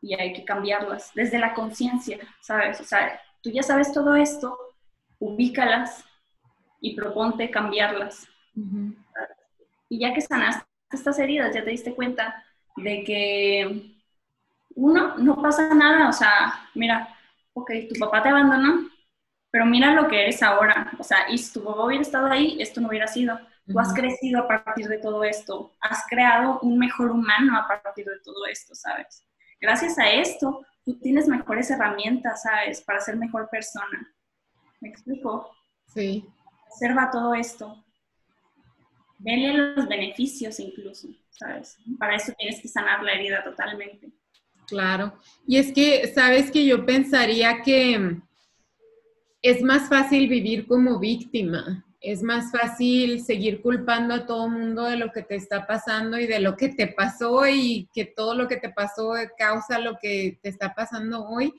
[0.03, 2.81] y hay que cambiarlas desde la conciencia, ¿sabes?
[2.81, 4.59] O sea, tú ya sabes todo esto,
[5.19, 6.05] ubícalas
[6.81, 8.27] y proponte cambiarlas.
[9.89, 12.45] Y ya que sanaste estas heridas, ya te diste cuenta
[12.77, 13.97] de que
[14.75, 17.09] uno, no pasa nada, o sea, mira,
[17.53, 18.89] ok, tu papá te abandonó,
[19.51, 22.57] pero mira lo que eres ahora, o sea, y si tu papá hubiera estado ahí,
[22.61, 23.39] esto no hubiera sido.
[23.67, 28.05] Tú has crecido a partir de todo esto, has creado un mejor humano a partir
[28.05, 29.25] de todo esto, ¿sabes?
[29.61, 32.81] Gracias a esto, tú tienes mejores herramientas, ¿sabes?
[32.81, 34.15] Para ser mejor persona.
[34.81, 35.51] ¿Me explico?
[35.87, 36.27] Sí.
[36.71, 37.85] Observa todo esto.
[39.19, 41.77] Vele los beneficios incluso, ¿sabes?
[41.99, 44.11] Para eso tienes que sanar la herida totalmente.
[44.67, 45.19] Claro.
[45.47, 48.19] Y es que, ¿sabes que yo pensaría que
[49.43, 51.85] es más fácil vivir como víctima?
[52.01, 56.19] Es más fácil seguir culpando a todo el mundo de lo que te está pasando
[56.19, 59.99] y de lo que te pasó y que todo lo que te pasó causa lo
[59.99, 61.53] que te está pasando hoy,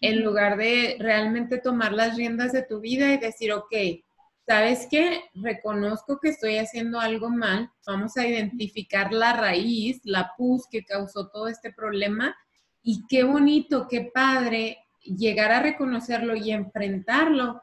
[0.00, 3.74] en lugar de realmente tomar las riendas de tu vida y decir, ok,
[4.44, 5.22] ¿sabes qué?
[5.34, 11.28] Reconozco que estoy haciendo algo mal, vamos a identificar la raíz, la pus que causó
[11.28, 12.36] todo este problema
[12.82, 17.62] y qué bonito, qué padre llegar a reconocerlo y enfrentarlo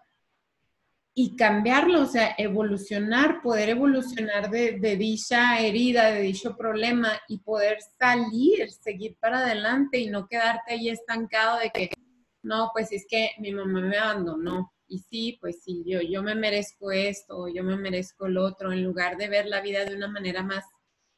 [1.16, 7.78] y cambiarlo, o sea, evolucionar, poder evolucionar de, dicha herida, de dicho problema y poder
[8.00, 11.92] salir, seguir para adelante y no quedarte ahí estancado de que,
[12.42, 14.74] no, pues es que mi mamá me abandonó.
[14.88, 18.84] Y sí, pues sí, yo, yo me merezco esto, yo me merezco lo otro, en
[18.84, 20.66] lugar de ver la vida de una manera más,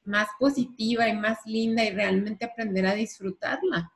[0.03, 3.91] más positiva y más linda y realmente aprender a disfrutarla.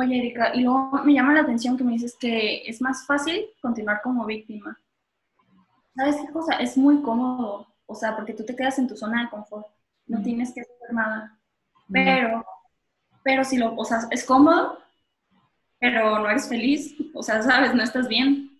[0.00, 3.50] Oye, Erika, y luego me llama la atención que me dices que es más fácil
[3.60, 4.80] continuar como víctima.
[5.94, 6.54] ¿Sabes qué cosa?
[6.54, 9.66] Es muy cómodo, o sea, porque tú te quedas en tu zona de confort,
[10.06, 11.38] no tienes que hacer nada.
[11.92, 12.46] Pero,
[13.22, 14.78] pero si lo, o sea, es cómodo,
[15.78, 18.58] pero no eres feliz, o sea, sabes, no estás bien.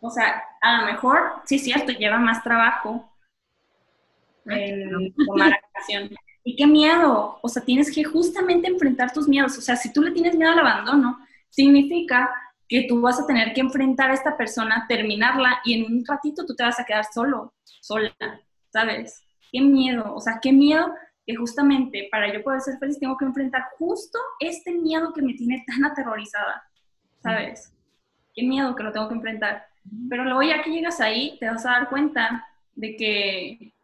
[0.00, 3.06] O sea, a lo mejor, sí es cierto, lleva más trabajo
[4.46, 6.08] en tomar acción.
[6.44, 9.58] Y qué miedo, o sea, tienes que justamente enfrentar tus miedos.
[9.58, 11.18] O sea, si tú le tienes miedo al abandono,
[11.50, 12.30] significa
[12.68, 16.44] que tú vas a tener que enfrentar a esta persona, terminarla y en un ratito
[16.44, 18.14] tú te vas a quedar solo, sola,
[18.70, 19.22] ¿sabes?
[19.50, 20.92] Qué miedo, o sea, qué miedo
[21.26, 25.34] que justamente para yo poder ser feliz tengo que enfrentar justo este miedo que me
[25.34, 26.62] tiene tan aterrorizada,
[27.22, 27.72] ¿sabes?
[28.34, 29.66] Qué miedo que lo tengo que enfrentar.
[30.08, 33.74] Pero luego ya que llegas ahí, te vas a dar cuenta de que,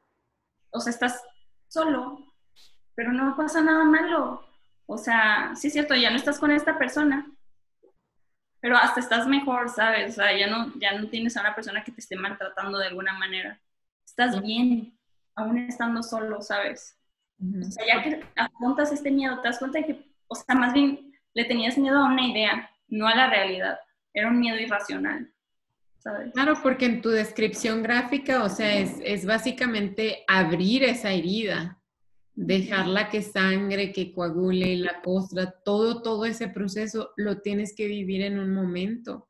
[0.70, 1.22] o sea, estás
[1.68, 2.23] solo,
[2.94, 4.44] pero no pasa nada malo.
[4.86, 7.26] O sea, sí es cierto, ya no estás con esta persona,
[8.60, 10.12] pero hasta estás mejor, ¿sabes?
[10.12, 12.86] O sea, ya no, ya no tienes a una persona que te esté maltratando de
[12.86, 13.60] alguna manera.
[14.04, 14.98] Estás bien,
[15.34, 16.98] aún estando solo, ¿sabes?
[17.40, 20.72] O sea, ya que afrontas este miedo, te das cuenta de que, o sea, más
[20.72, 23.78] bien le tenías miedo a una idea, no a la realidad.
[24.12, 25.30] Era un miedo irracional.
[25.98, 26.32] ¿sabes?
[26.32, 31.80] Claro, porque en tu descripción gráfica, o sea, es, es básicamente abrir esa herida,
[32.34, 38.22] dejarla que sangre, que coagule, la costra, todo, todo ese proceso lo tienes que vivir
[38.22, 39.28] en un momento.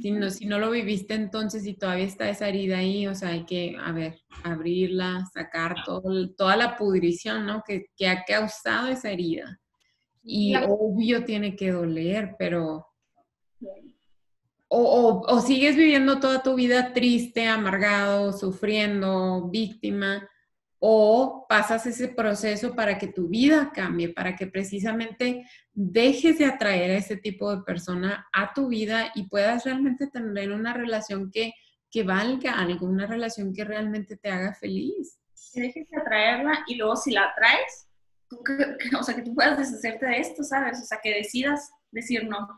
[0.00, 3.30] Si no, si no lo viviste entonces y todavía está esa herida ahí, o sea,
[3.30, 7.62] hay que, a ver, abrirla, sacar todo, toda la pudrición, ¿no?
[7.66, 9.60] Que, que ha causado esa herida.
[10.22, 12.86] Y obvio tiene que doler, pero...
[14.74, 20.26] O, o, sigues viviendo toda tu vida triste, amargado, sufriendo, víctima,
[20.84, 26.90] o pasas ese proceso para que tu vida cambie, para que precisamente dejes de atraer
[26.90, 31.54] a ese tipo de persona a tu vida y puedas realmente tener una relación que,
[31.88, 35.20] que valga algo, una relación que realmente te haga feliz.
[35.54, 37.86] Que dejes de atraerla y luego si la atraes,
[38.98, 40.82] o sea, que tú puedas deshacerte de esto, ¿sabes?
[40.82, 42.48] O sea, que decidas decir no.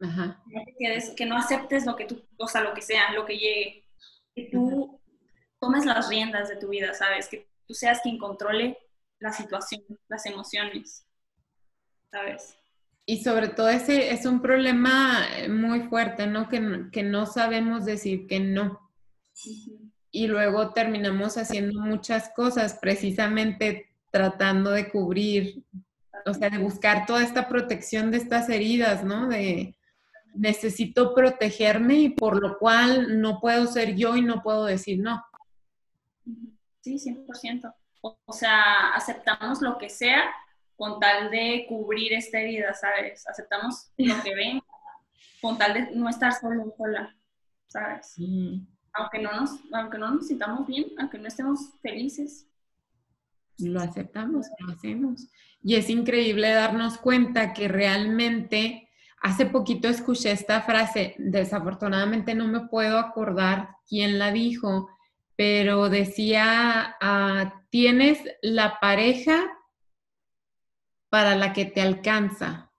[0.00, 0.42] Ajá.
[0.80, 3.84] Que, que no aceptes lo que tú, o sea, lo que sea, lo que llegue.
[4.34, 4.75] Que tú
[5.66, 7.28] tomes las riendas de tu vida, ¿sabes?
[7.28, 8.78] Que tú seas quien controle
[9.18, 11.04] la situación, las emociones,
[12.10, 12.56] ¿sabes?
[13.04, 16.48] Y sobre todo ese es un problema muy fuerte, ¿no?
[16.48, 18.80] Que, que no sabemos decir que no.
[20.10, 25.64] Y luego terminamos haciendo muchas cosas precisamente tratando de cubrir,
[26.24, 29.28] o sea, de buscar toda esta protección de estas heridas, ¿no?
[29.28, 29.76] De
[30.34, 35.22] necesito protegerme y por lo cual no puedo ser yo y no puedo decir no.
[36.80, 37.74] Sí, 100%.
[38.00, 40.24] O, sea, aceptamos lo que sea
[40.76, 43.26] con tal de cubrir esta herida, ¿sabes?
[43.26, 44.60] Aceptamos lo que ven
[45.40, 47.16] con tal de no estar solo sola,
[47.66, 48.14] ¿sabes?
[48.92, 52.46] Aunque, no nos, aunque no nos sintamos bien, aunque no estemos felices.
[53.58, 55.28] Lo aceptamos, lo hacemos.
[55.62, 58.88] Y es increíble darnos cuenta que realmente,
[59.20, 64.88] hace poquito escuché esta frase, desafortunadamente no me puedo acordar quién la dijo,
[65.36, 69.46] pero decía, ah, tienes la pareja
[71.10, 72.72] para la que te alcanza.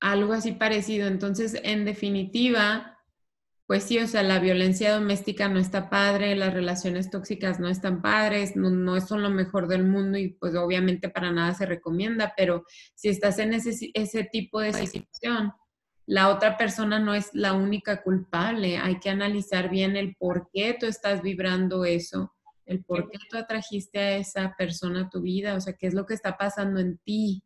[0.00, 1.08] Algo así parecido.
[1.08, 2.94] Entonces, en definitiva,
[3.66, 8.02] pues sí, o sea, la violencia doméstica no está padre, las relaciones tóxicas no están
[8.02, 12.34] padres, no, no son lo mejor del mundo y pues obviamente para nada se recomienda,
[12.36, 12.64] pero
[12.94, 15.52] si estás en ese, ese tipo de situación,
[16.06, 18.78] la otra persona no es la única culpable.
[18.78, 22.34] Hay que analizar bien el por qué tú estás vibrando eso,
[22.66, 25.94] el por qué tú atrajiste a esa persona a tu vida, o sea, qué es
[25.94, 27.42] lo que está pasando en ti.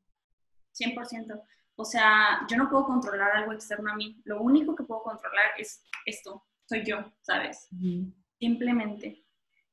[0.75, 1.41] 100%.
[1.77, 4.21] O sea, yo no puedo controlar algo externo a mí.
[4.25, 7.69] Lo único que puedo controlar es esto, soy yo, ¿sabes?
[8.39, 9.25] Simplemente.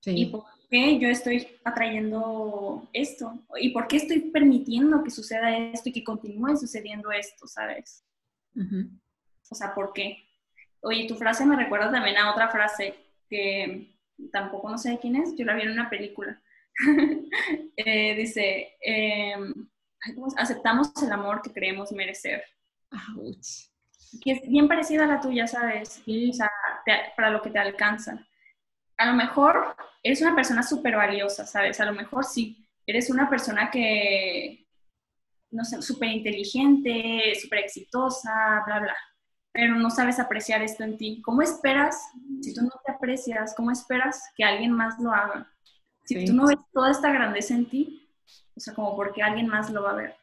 [0.06, 3.44] ¿Y por qué yo estoy atrayendo esto?
[3.60, 8.06] ¿Y por qué estoy permitiendo que suceda esto y que continúe sucediendo esto, ¿sabes?
[9.50, 10.28] O sea, ¿por qué?
[10.82, 12.96] Oye, tu frase me recuerda también a otra frase
[13.30, 13.96] que
[14.32, 16.42] tampoco no sé de quién es, yo la vi en una película.
[17.78, 19.54] Eh, dice, em,
[20.38, 22.44] aceptamos el amor que creemos merecer.
[24.22, 26.02] Que es bien parecida a la tuya, ¿sabes?
[26.08, 26.50] O sea,
[27.16, 28.26] para lo que te alcanza.
[28.98, 31.80] A lo mejor eres una persona súper valiosa, ¿sabes?
[31.82, 34.65] A lo mejor sí, eres una persona que,
[35.56, 38.96] no sé, súper inteligente, súper exitosa, bla, bla,
[39.56, 41.22] pero no sabes apreciar esto en ti.
[41.24, 42.10] ¿Cómo esperas,
[42.42, 45.50] si tú no te aprecias, cómo esperas que alguien más lo haga?
[46.04, 48.10] Si tú no ves toda esta grandeza en ti,
[48.54, 50.16] o sea, como porque alguien más lo va a ver.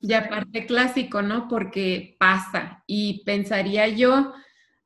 [0.00, 1.48] Y aparte clásico, ¿no?
[1.48, 2.84] Porque pasa.
[2.86, 4.34] Y pensaría yo,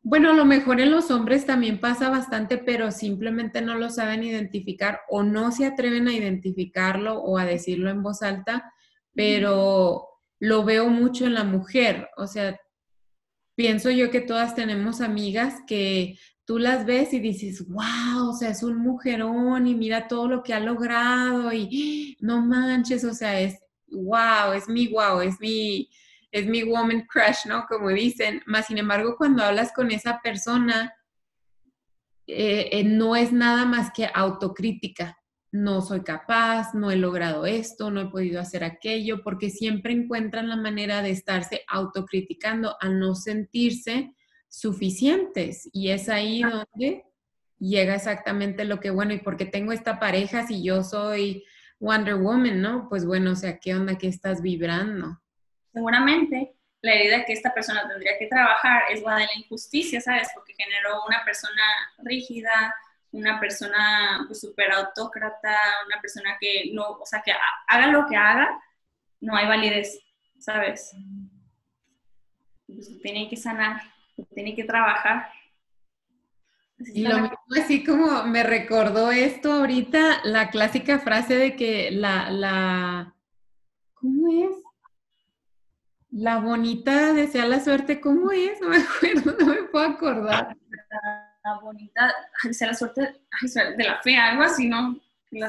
[0.03, 4.23] bueno, a lo mejor en los hombres también pasa bastante, pero simplemente no lo saben
[4.23, 8.73] identificar o no se atreven a identificarlo o a decirlo en voz alta
[9.15, 10.09] pero
[10.41, 12.09] lo veo mucho en la mujer.
[12.17, 12.59] O sea,
[13.55, 18.51] pienso yo que todas tenemos amigas que tú las ves y dices, wow, o sea,
[18.51, 23.41] es un mujerón y mira todo lo que ha logrado y no manches, o sea,
[23.41, 23.59] es
[23.89, 25.89] wow, es mi wow, es mi,
[26.31, 27.67] es mi woman crush, ¿no?
[27.69, 28.43] Como dicen.
[28.47, 30.93] Más sin embargo, cuando hablas con esa persona,
[32.27, 35.22] eh, eh, no es nada más que autocrítica
[35.53, 40.49] no soy capaz, no he logrado esto, no he podido hacer aquello, porque siempre encuentran
[40.49, 44.15] la manera de estarse autocriticando a no sentirse
[44.49, 45.69] suficientes.
[45.73, 47.05] Y es ahí donde
[47.59, 51.45] llega exactamente lo que, bueno, ¿y porque tengo esta pareja si yo soy
[51.79, 52.89] Wonder Woman, no?
[52.89, 55.21] Pues bueno, o sea, ¿qué onda que estás vibrando?
[55.73, 60.29] Seguramente la herida que esta persona tendría que trabajar es la de la injusticia, ¿sabes?
[60.35, 61.63] Porque generó una persona
[61.99, 62.75] rígida,
[63.13, 65.57] una persona pues súper autócrata,
[65.87, 67.33] una persona que no, o sea, que
[67.69, 68.61] haga lo que haga,
[69.21, 70.01] no hay validez,
[70.39, 70.93] ¿sabes?
[72.67, 73.83] Pues tiene que sanar,
[74.35, 75.31] tiene que trabajar.
[76.79, 82.31] y lo mismo así como me recordó esto ahorita, la clásica frase de que la,
[82.31, 83.15] la,
[83.95, 84.57] ¿cómo es?
[86.11, 88.59] La bonita desea la suerte, ¿cómo es?
[88.61, 90.57] No me acuerdo, no me puedo acordar
[91.45, 92.15] la bonita,
[92.45, 94.99] desea la suerte de la fea, algo así, ¿no?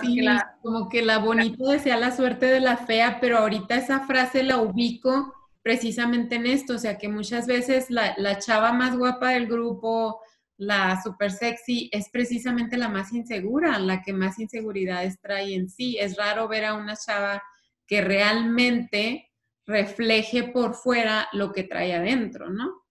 [0.02, 0.26] sí,
[0.62, 4.58] como que la bonita desea la suerte de la fea, pero ahorita esa frase la
[4.58, 9.48] ubico precisamente en esto, o sea que muchas veces la, la chava más guapa del
[9.48, 10.22] grupo,
[10.58, 15.98] la super sexy, es precisamente la más insegura, la que más inseguridades trae en sí.
[16.00, 17.41] Es raro ver a una chava
[17.88, 19.32] que realmente
[19.66, 22.84] refleje por fuera lo que trae adentro, ¿no?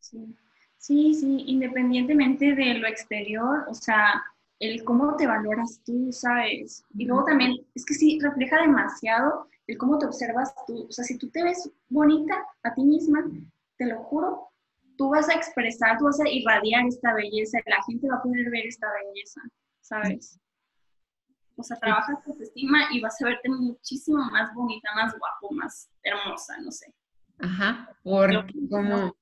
[0.00, 0.36] Sí.
[0.82, 4.20] Sí, sí, independientemente de lo exterior, o sea,
[4.58, 6.84] el cómo te valoras tú, ¿sabes?
[6.98, 10.86] Y luego también, es que sí, refleja demasiado el cómo te observas tú.
[10.88, 13.24] O sea, si tú te ves bonita a ti misma,
[13.76, 14.48] te lo juro,
[14.98, 18.50] tú vas a expresar, tú vas a irradiar esta belleza, la gente va a poder
[18.50, 19.40] ver esta belleza,
[19.82, 20.40] ¿sabes?
[21.54, 25.88] O sea, trabajas tu autoestima y vas a verte muchísimo más bonita, más guapo, más
[26.02, 26.92] hermosa, no sé.
[27.38, 28.32] Ajá, por
[28.68, 29.14] como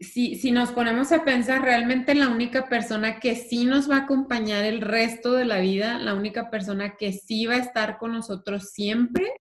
[0.00, 4.64] si, nos ponemos a pensar, realmente la única persona que sí nos va a acompañar
[4.64, 8.70] el resto de la vida, la única persona que sí va a estar con nosotros
[8.70, 9.34] siempre,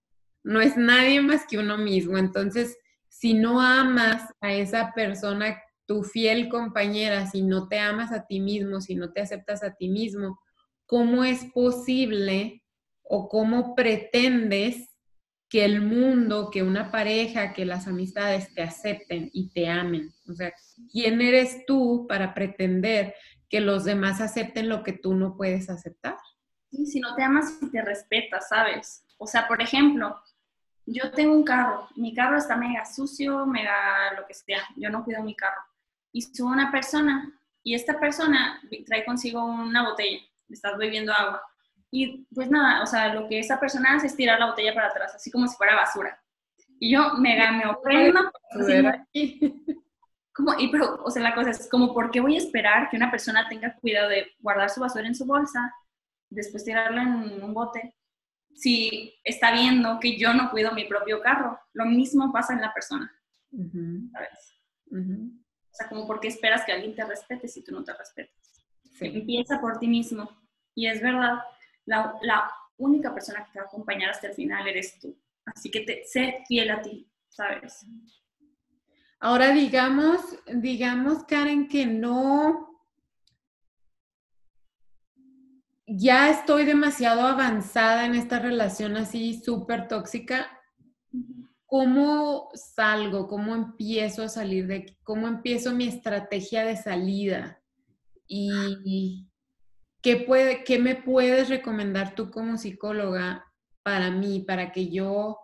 [0.43, 2.17] no es nadie más que uno mismo.
[2.17, 8.27] Entonces, si no amas a esa persona, tu fiel compañera, si no te amas a
[8.27, 10.39] ti mismo, si no te aceptas a ti mismo,
[10.85, 12.63] ¿cómo es posible
[13.01, 14.88] o cómo pretendes
[15.49, 20.13] que el mundo, que una pareja, que las amistades te acepten y te amen.
[20.29, 20.53] O sea,
[20.91, 23.15] ¿quién eres tú para pretender
[23.49, 26.17] que los demás acepten lo que tú no puedes aceptar?
[26.69, 29.03] Sí, si no te amas y te respetas, ¿sabes?
[29.17, 30.21] O sea, por ejemplo,
[30.85, 35.03] yo tengo un carro, mi carro está mega sucio, mega lo que sea, yo no
[35.03, 35.61] cuido mi carro.
[36.11, 41.41] Y subo una persona y esta persona trae consigo una botella, estás bebiendo agua
[41.91, 44.87] y pues nada, o sea, lo que esa persona hace es tirar la botella para
[44.87, 46.21] atrás, así como si fuera basura.
[46.79, 48.31] Y yo me, me ofendo.
[50.33, 52.97] como, y pero, o sea, la cosa es como, ¿por qué voy a esperar que
[52.97, 55.73] una persona tenga cuidado de guardar su basura en su bolsa,
[56.29, 57.95] después tirarla en un bote?
[58.53, 62.73] Si está viendo que yo no cuido mi propio carro, lo mismo pasa en la
[62.73, 63.11] persona.
[63.51, 64.61] ¿Sabes?
[64.91, 68.63] O sea, como, ¿por qué esperas que alguien te respete si tú no te respetas?
[68.99, 70.29] Empieza por ti mismo.
[70.75, 71.39] Y es verdad,
[71.89, 75.13] la, única persona que te va a acompañar hasta el final eres tú.
[75.45, 77.85] Así que te, sé fiel a ti, ¿sabes?
[79.19, 82.69] Ahora digamos, digamos, Karen, que no,
[85.91, 90.47] ya estoy demasiado avanzada en esta relación así súper tóxica.
[91.65, 93.27] ¿Cómo salgo?
[93.27, 94.97] ¿Cómo empiezo a salir de aquí?
[95.03, 97.61] ¿Cómo empiezo mi estrategia de salida?
[98.27, 99.27] Y,
[100.01, 103.45] ¿Qué, puede, ¿Qué me puedes recomendar tú como psicóloga
[103.83, 105.37] para mí, para que yo,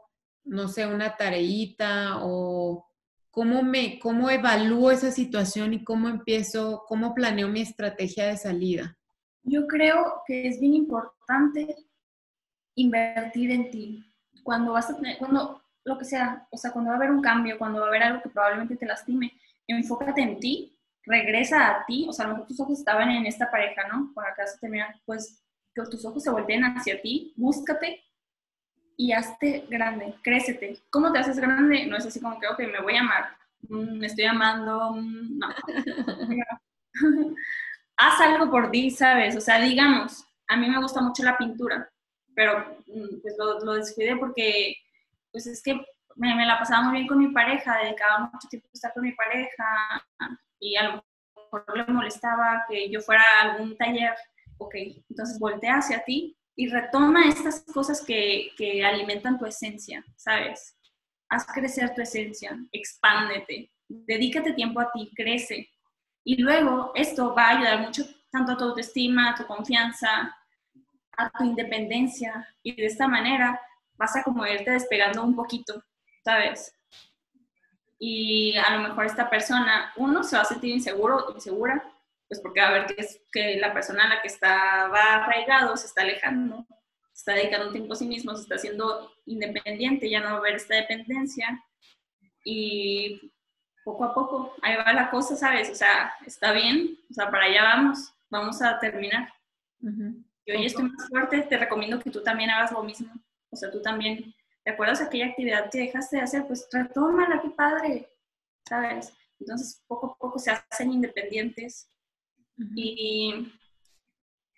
[0.44, 2.88] no sé, una tareita o
[3.32, 8.98] cómo me, cómo evalúo esa situación y cómo empiezo, cómo planeo mi estrategia de salida?
[9.44, 11.76] Yo creo que es bien importante
[12.76, 14.06] invertir en ti.
[14.44, 17.22] Cuando vas a tener, cuando lo que sea, o sea, cuando va a haber un
[17.22, 19.34] cambio, cuando va a haber algo que probablemente te lastime,
[19.68, 20.75] enfócate en ti
[21.06, 24.12] regresa a ti, o sea, a lo mejor tus ojos estaban en esta pareja, ¿no?
[24.14, 25.44] Por acá se termina, pues
[25.74, 28.04] que tus ojos se volteen hacia ti, búscate
[28.98, 30.80] y hazte grande, crécete.
[30.90, 31.86] ¿Cómo te haces grande?
[31.86, 33.38] No es así como que, ok, me voy a amar,
[33.70, 35.48] mm, me estoy amando, mm, no.
[37.98, 39.36] Haz algo por ti, ¿sabes?
[39.36, 41.90] O sea, digamos, a mí me gusta mucho la pintura,
[42.34, 44.76] pero mm, pues lo, lo descuidé porque,
[45.32, 45.74] pues es que
[46.16, 49.04] me, me, la pasaba muy bien con mi pareja, dedicaba mucho tiempo a estar con
[49.04, 49.66] mi pareja,
[50.60, 54.14] y a lo mejor le molestaba que yo fuera a algún taller,
[54.58, 54.76] ok,
[55.10, 60.78] entonces voltea hacia ti y retoma estas cosas que, que alimentan tu esencia, ¿sabes?
[61.30, 65.70] Haz crecer tu esencia, expándete, dedícate tiempo a ti, crece.
[66.24, 70.36] Y luego esto va a ayudar mucho tanto a tu autoestima, a tu confianza,
[71.18, 72.48] a tu independencia.
[72.64, 73.60] Y de esta manera
[73.94, 75.82] vas a como irte despegando un poquito,
[76.24, 76.75] ¿sabes?
[78.00, 81.84] Y a lo mejor esta persona, uno se va a sentir inseguro, insegura,
[82.28, 85.78] pues porque va a ver que, es, que la persona a la que estaba arraigado
[85.78, 86.66] se está alejando,
[87.14, 90.38] se está dedicando tiempo a sí mismo, se está haciendo independiente, ya no va a
[90.38, 91.64] haber esta dependencia
[92.44, 93.32] y
[93.86, 95.70] poco a poco, ahí va la cosa, ¿sabes?
[95.70, 99.32] O sea, está bien, o sea, para allá vamos, vamos a terminar.
[100.46, 103.14] Y hoy estoy más fuerte, te recomiendo que tú también hagas lo mismo.
[103.52, 104.34] O sea, tú también,
[104.66, 106.48] ¿te acuerdas de aquella actividad que dejaste de hacer?
[106.48, 108.10] Pues retómala, qué padre,
[108.68, 109.14] ¿sabes?
[109.40, 111.88] Entonces, poco a poco se hacen independientes
[112.76, 113.52] y,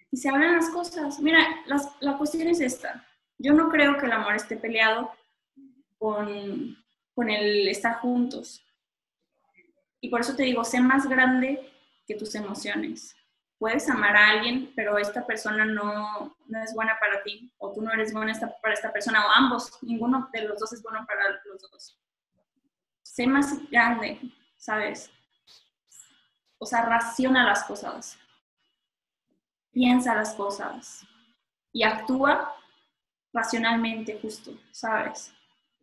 [0.10, 1.20] y, se hablan las cosas.
[1.20, 1.46] Mira,
[2.00, 3.06] la cuestión es esta.
[3.38, 5.12] Yo no creo que el amor esté peleado
[5.98, 6.78] con,
[7.14, 8.64] con el estar juntos.
[10.00, 11.70] Y por eso te digo, sé más grande
[12.06, 13.17] que tus emociones.
[13.60, 17.82] Puedes amar a alguien, pero esta persona no, no es buena para ti, o tú
[17.82, 21.24] no eres buena para esta persona, o ambos, ninguno de los dos es bueno para
[21.46, 22.00] los dos.
[23.02, 24.20] Sé más grande,
[24.58, 25.12] ¿sabes?
[26.60, 28.20] O sea, raciona las cosas,
[29.72, 31.06] piensa las cosas
[31.72, 32.54] y actúa
[33.34, 35.34] racionalmente justo, ¿sabes?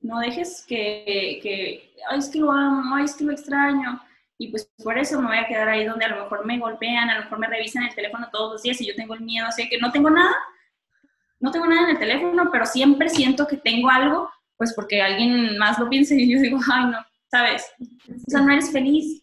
[0.01, 4.01] No dejes que, que ay, es que lo amo, ay, es que lo extraño.
[4.39, 7.09] Y pues por eso me voy a quedar ahí donde a lo mejor me golpean,
[7.09, 9.47] a lo mejor me revisan el teléfono todos los días y yo tengo el miedo,
[9.47, 10.35] así que no tengo nada,
[11.39, 15.57] no tengo nada en el teléfono, pero siempre siento que tengo algo, pues porque alguien
[15.59, 16.99] más lo piensa y yo digo, ay, no,
[17.31, 17.65] ¿sabes?
[17.81, 19.23] O sea, no eres feliz,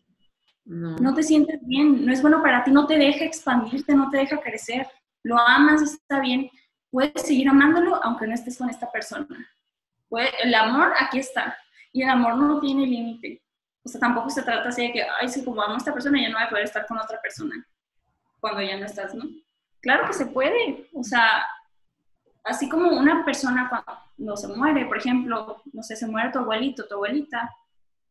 [0.64, 0.96] no.
[0.98, 4.18] no te sientes bien, no es bueno para ti, no te deja expandirte, no te
[4.18, 4.88] deja crecer,
[5.24, 6.50] lo amas, está bien,
[6.90, 9.28] puedes seguir amándolo aunque no estés con esta persona
[10.44, 11.58] el amor aquí está.
[11.94, 13.41] Y el amor no tiene límite.
[13.84, 16.22] O sea, tampoco se trata así de que, ay, si como amo a esta persona,
[16.22, 17.66] ya no voy a poder estar con otra persona
[18.40, 19.24] cuando ya no estás, ¿no?
[19.82, 20.88] Claro que se puede.
[20.94, 21.46] O sea,
[22.44, 26.88] así como una persona cuando se muere, por ejemplo, no sé, se muere tu abuelito,
[26.88, 27.50] tu abuelita,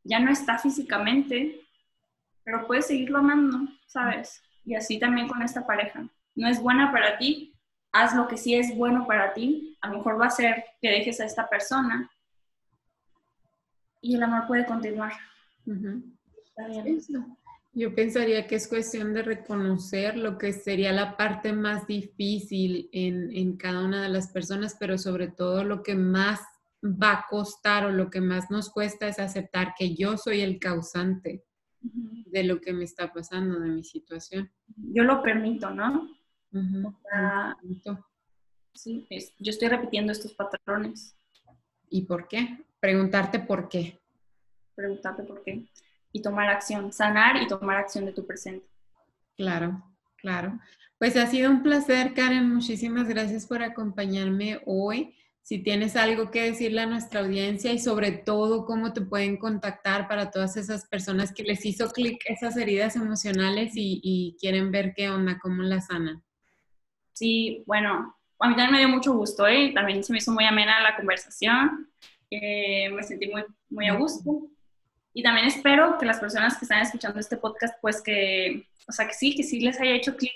[0.04, 1.60] ya no está físicamente,
[2.44, 4.42] pero puedes seguirlo amando, ¿sabes?
[4.64, 6.04] Y así también con esta pareja.
[6.34, 7.54] No es buena para ti,
[7.92, 10.90] haz lo que sí es bueno para ti, a lo mejor va a ser que
[10.90, 12.10] dejes a esta persona
[14.00, 15.12] y el amor puede continuar.
[17.72, 23.30] Yo pensaría que es cuestión de reconocer lo que sería la parte más difícil en,
[23.30, 26.40] en, cada una de las personas, pero sobre todo lo que más
[26.82, 30.58] va a costar o lo que más nos cuesta es aceptar que yo soy el
[30.58, 31.44] causante
[31.80, 34.50] de lo que me está pasando, de mi situación.
[34.76, 36.08] Yo lo permito, ¿no?
[38.74, 39.06] sí,
[39.38, 41.16] yo estoy repitiendo estos patrones.
[41.88, 42.64] ¿Y por qué?
[42.80, 43.99] Preguntarte por qué.
[44.80, 45.66] Preguntarte por qué.
[46.10, 48.66] Y tomar acción, sanar y tomar acción de tu presente.
[49.36, 49.84] Claro,
[50.16, 50.58] claro.
[50.98, 52.48] Pues ha sido un placer, Karen.
[52.48, 55.14] Muchísimas gracias por acompañarme hoy.
[55.42, 60.08] Si tienes algo que decirle a nuestra audiencia y sobre todo cómo te pueden contactar
[60.08, 64.94] para todas esas personas que les hizo clic esas heridas emocionales y, y quieren ver
[64.94, 66.22] qué onda, cómo la sanan.
[67.12, 69.72] Sí, bueno, a mí también me dio mucho gusto, ¿eh?
[69.74, 71.90] También se me hizo muy amena la conversación,
[72.30, 74.48] eh, me sentí muy, muy a gusto.
[75.12, 79.06] Y también espero que las personas que están escuchando este podcast, pues que, o sea,
[79.06, 80.32] que sí, que sí les haya hecho clic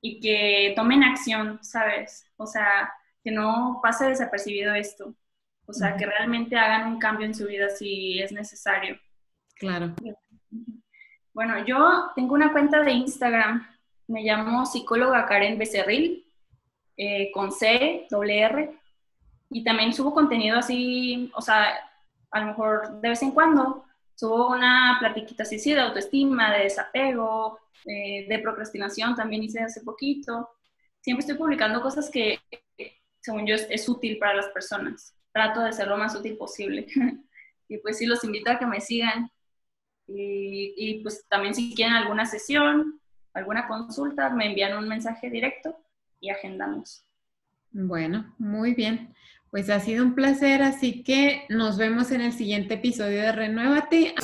[0.00, 2.24] y que tomen acción, ¿sabes?
[2.36, 2.92] O sea,
[3.24, 5.14] que no pase desapercibido esto.
[5.66, 8.98] O sea, que realmente hagan un cambio en su vida si es necesario.
[9.56, 9.94] Claro.
[11.34, 13.66] Bueno, yo tengo una cuenta de Instagram
[14.08, 16.24] me llamo psicóloga Karen Becerril,
[16.96, 18.80] eh, con C, doble R,
[19.50, 21.74] y también subo contenido así, o sea,
[22.30, 23.84] a lo mejor de vez en cuando
[24.18, 30.50] subo una platiquita así, de autoestima, de desapego, eh, de procrastinación, también hice hace poquito.
[31.00, 32.40] Siempre estoy publicando cosas que,
[33.20, 35.14] según yo, es, útil para las personas.
[35.32, 36.88] Trato de ser lo más útil posible.
[37.68, 39.30] y pues sí, los invito a que me sigan.
[40.08, 43.00] Y, y pues también si quieren alguna sesión,
[43.34, 45.78] alguna consulta, me envían un mensaje directo
[46.18, 47.04] y agendamos.
[47.70, 49.14] Bueno, muy bien.
[49.50, 54.14] Pues ha sido un placer, así que nos vemos en el siguiente episodio de Renuévate.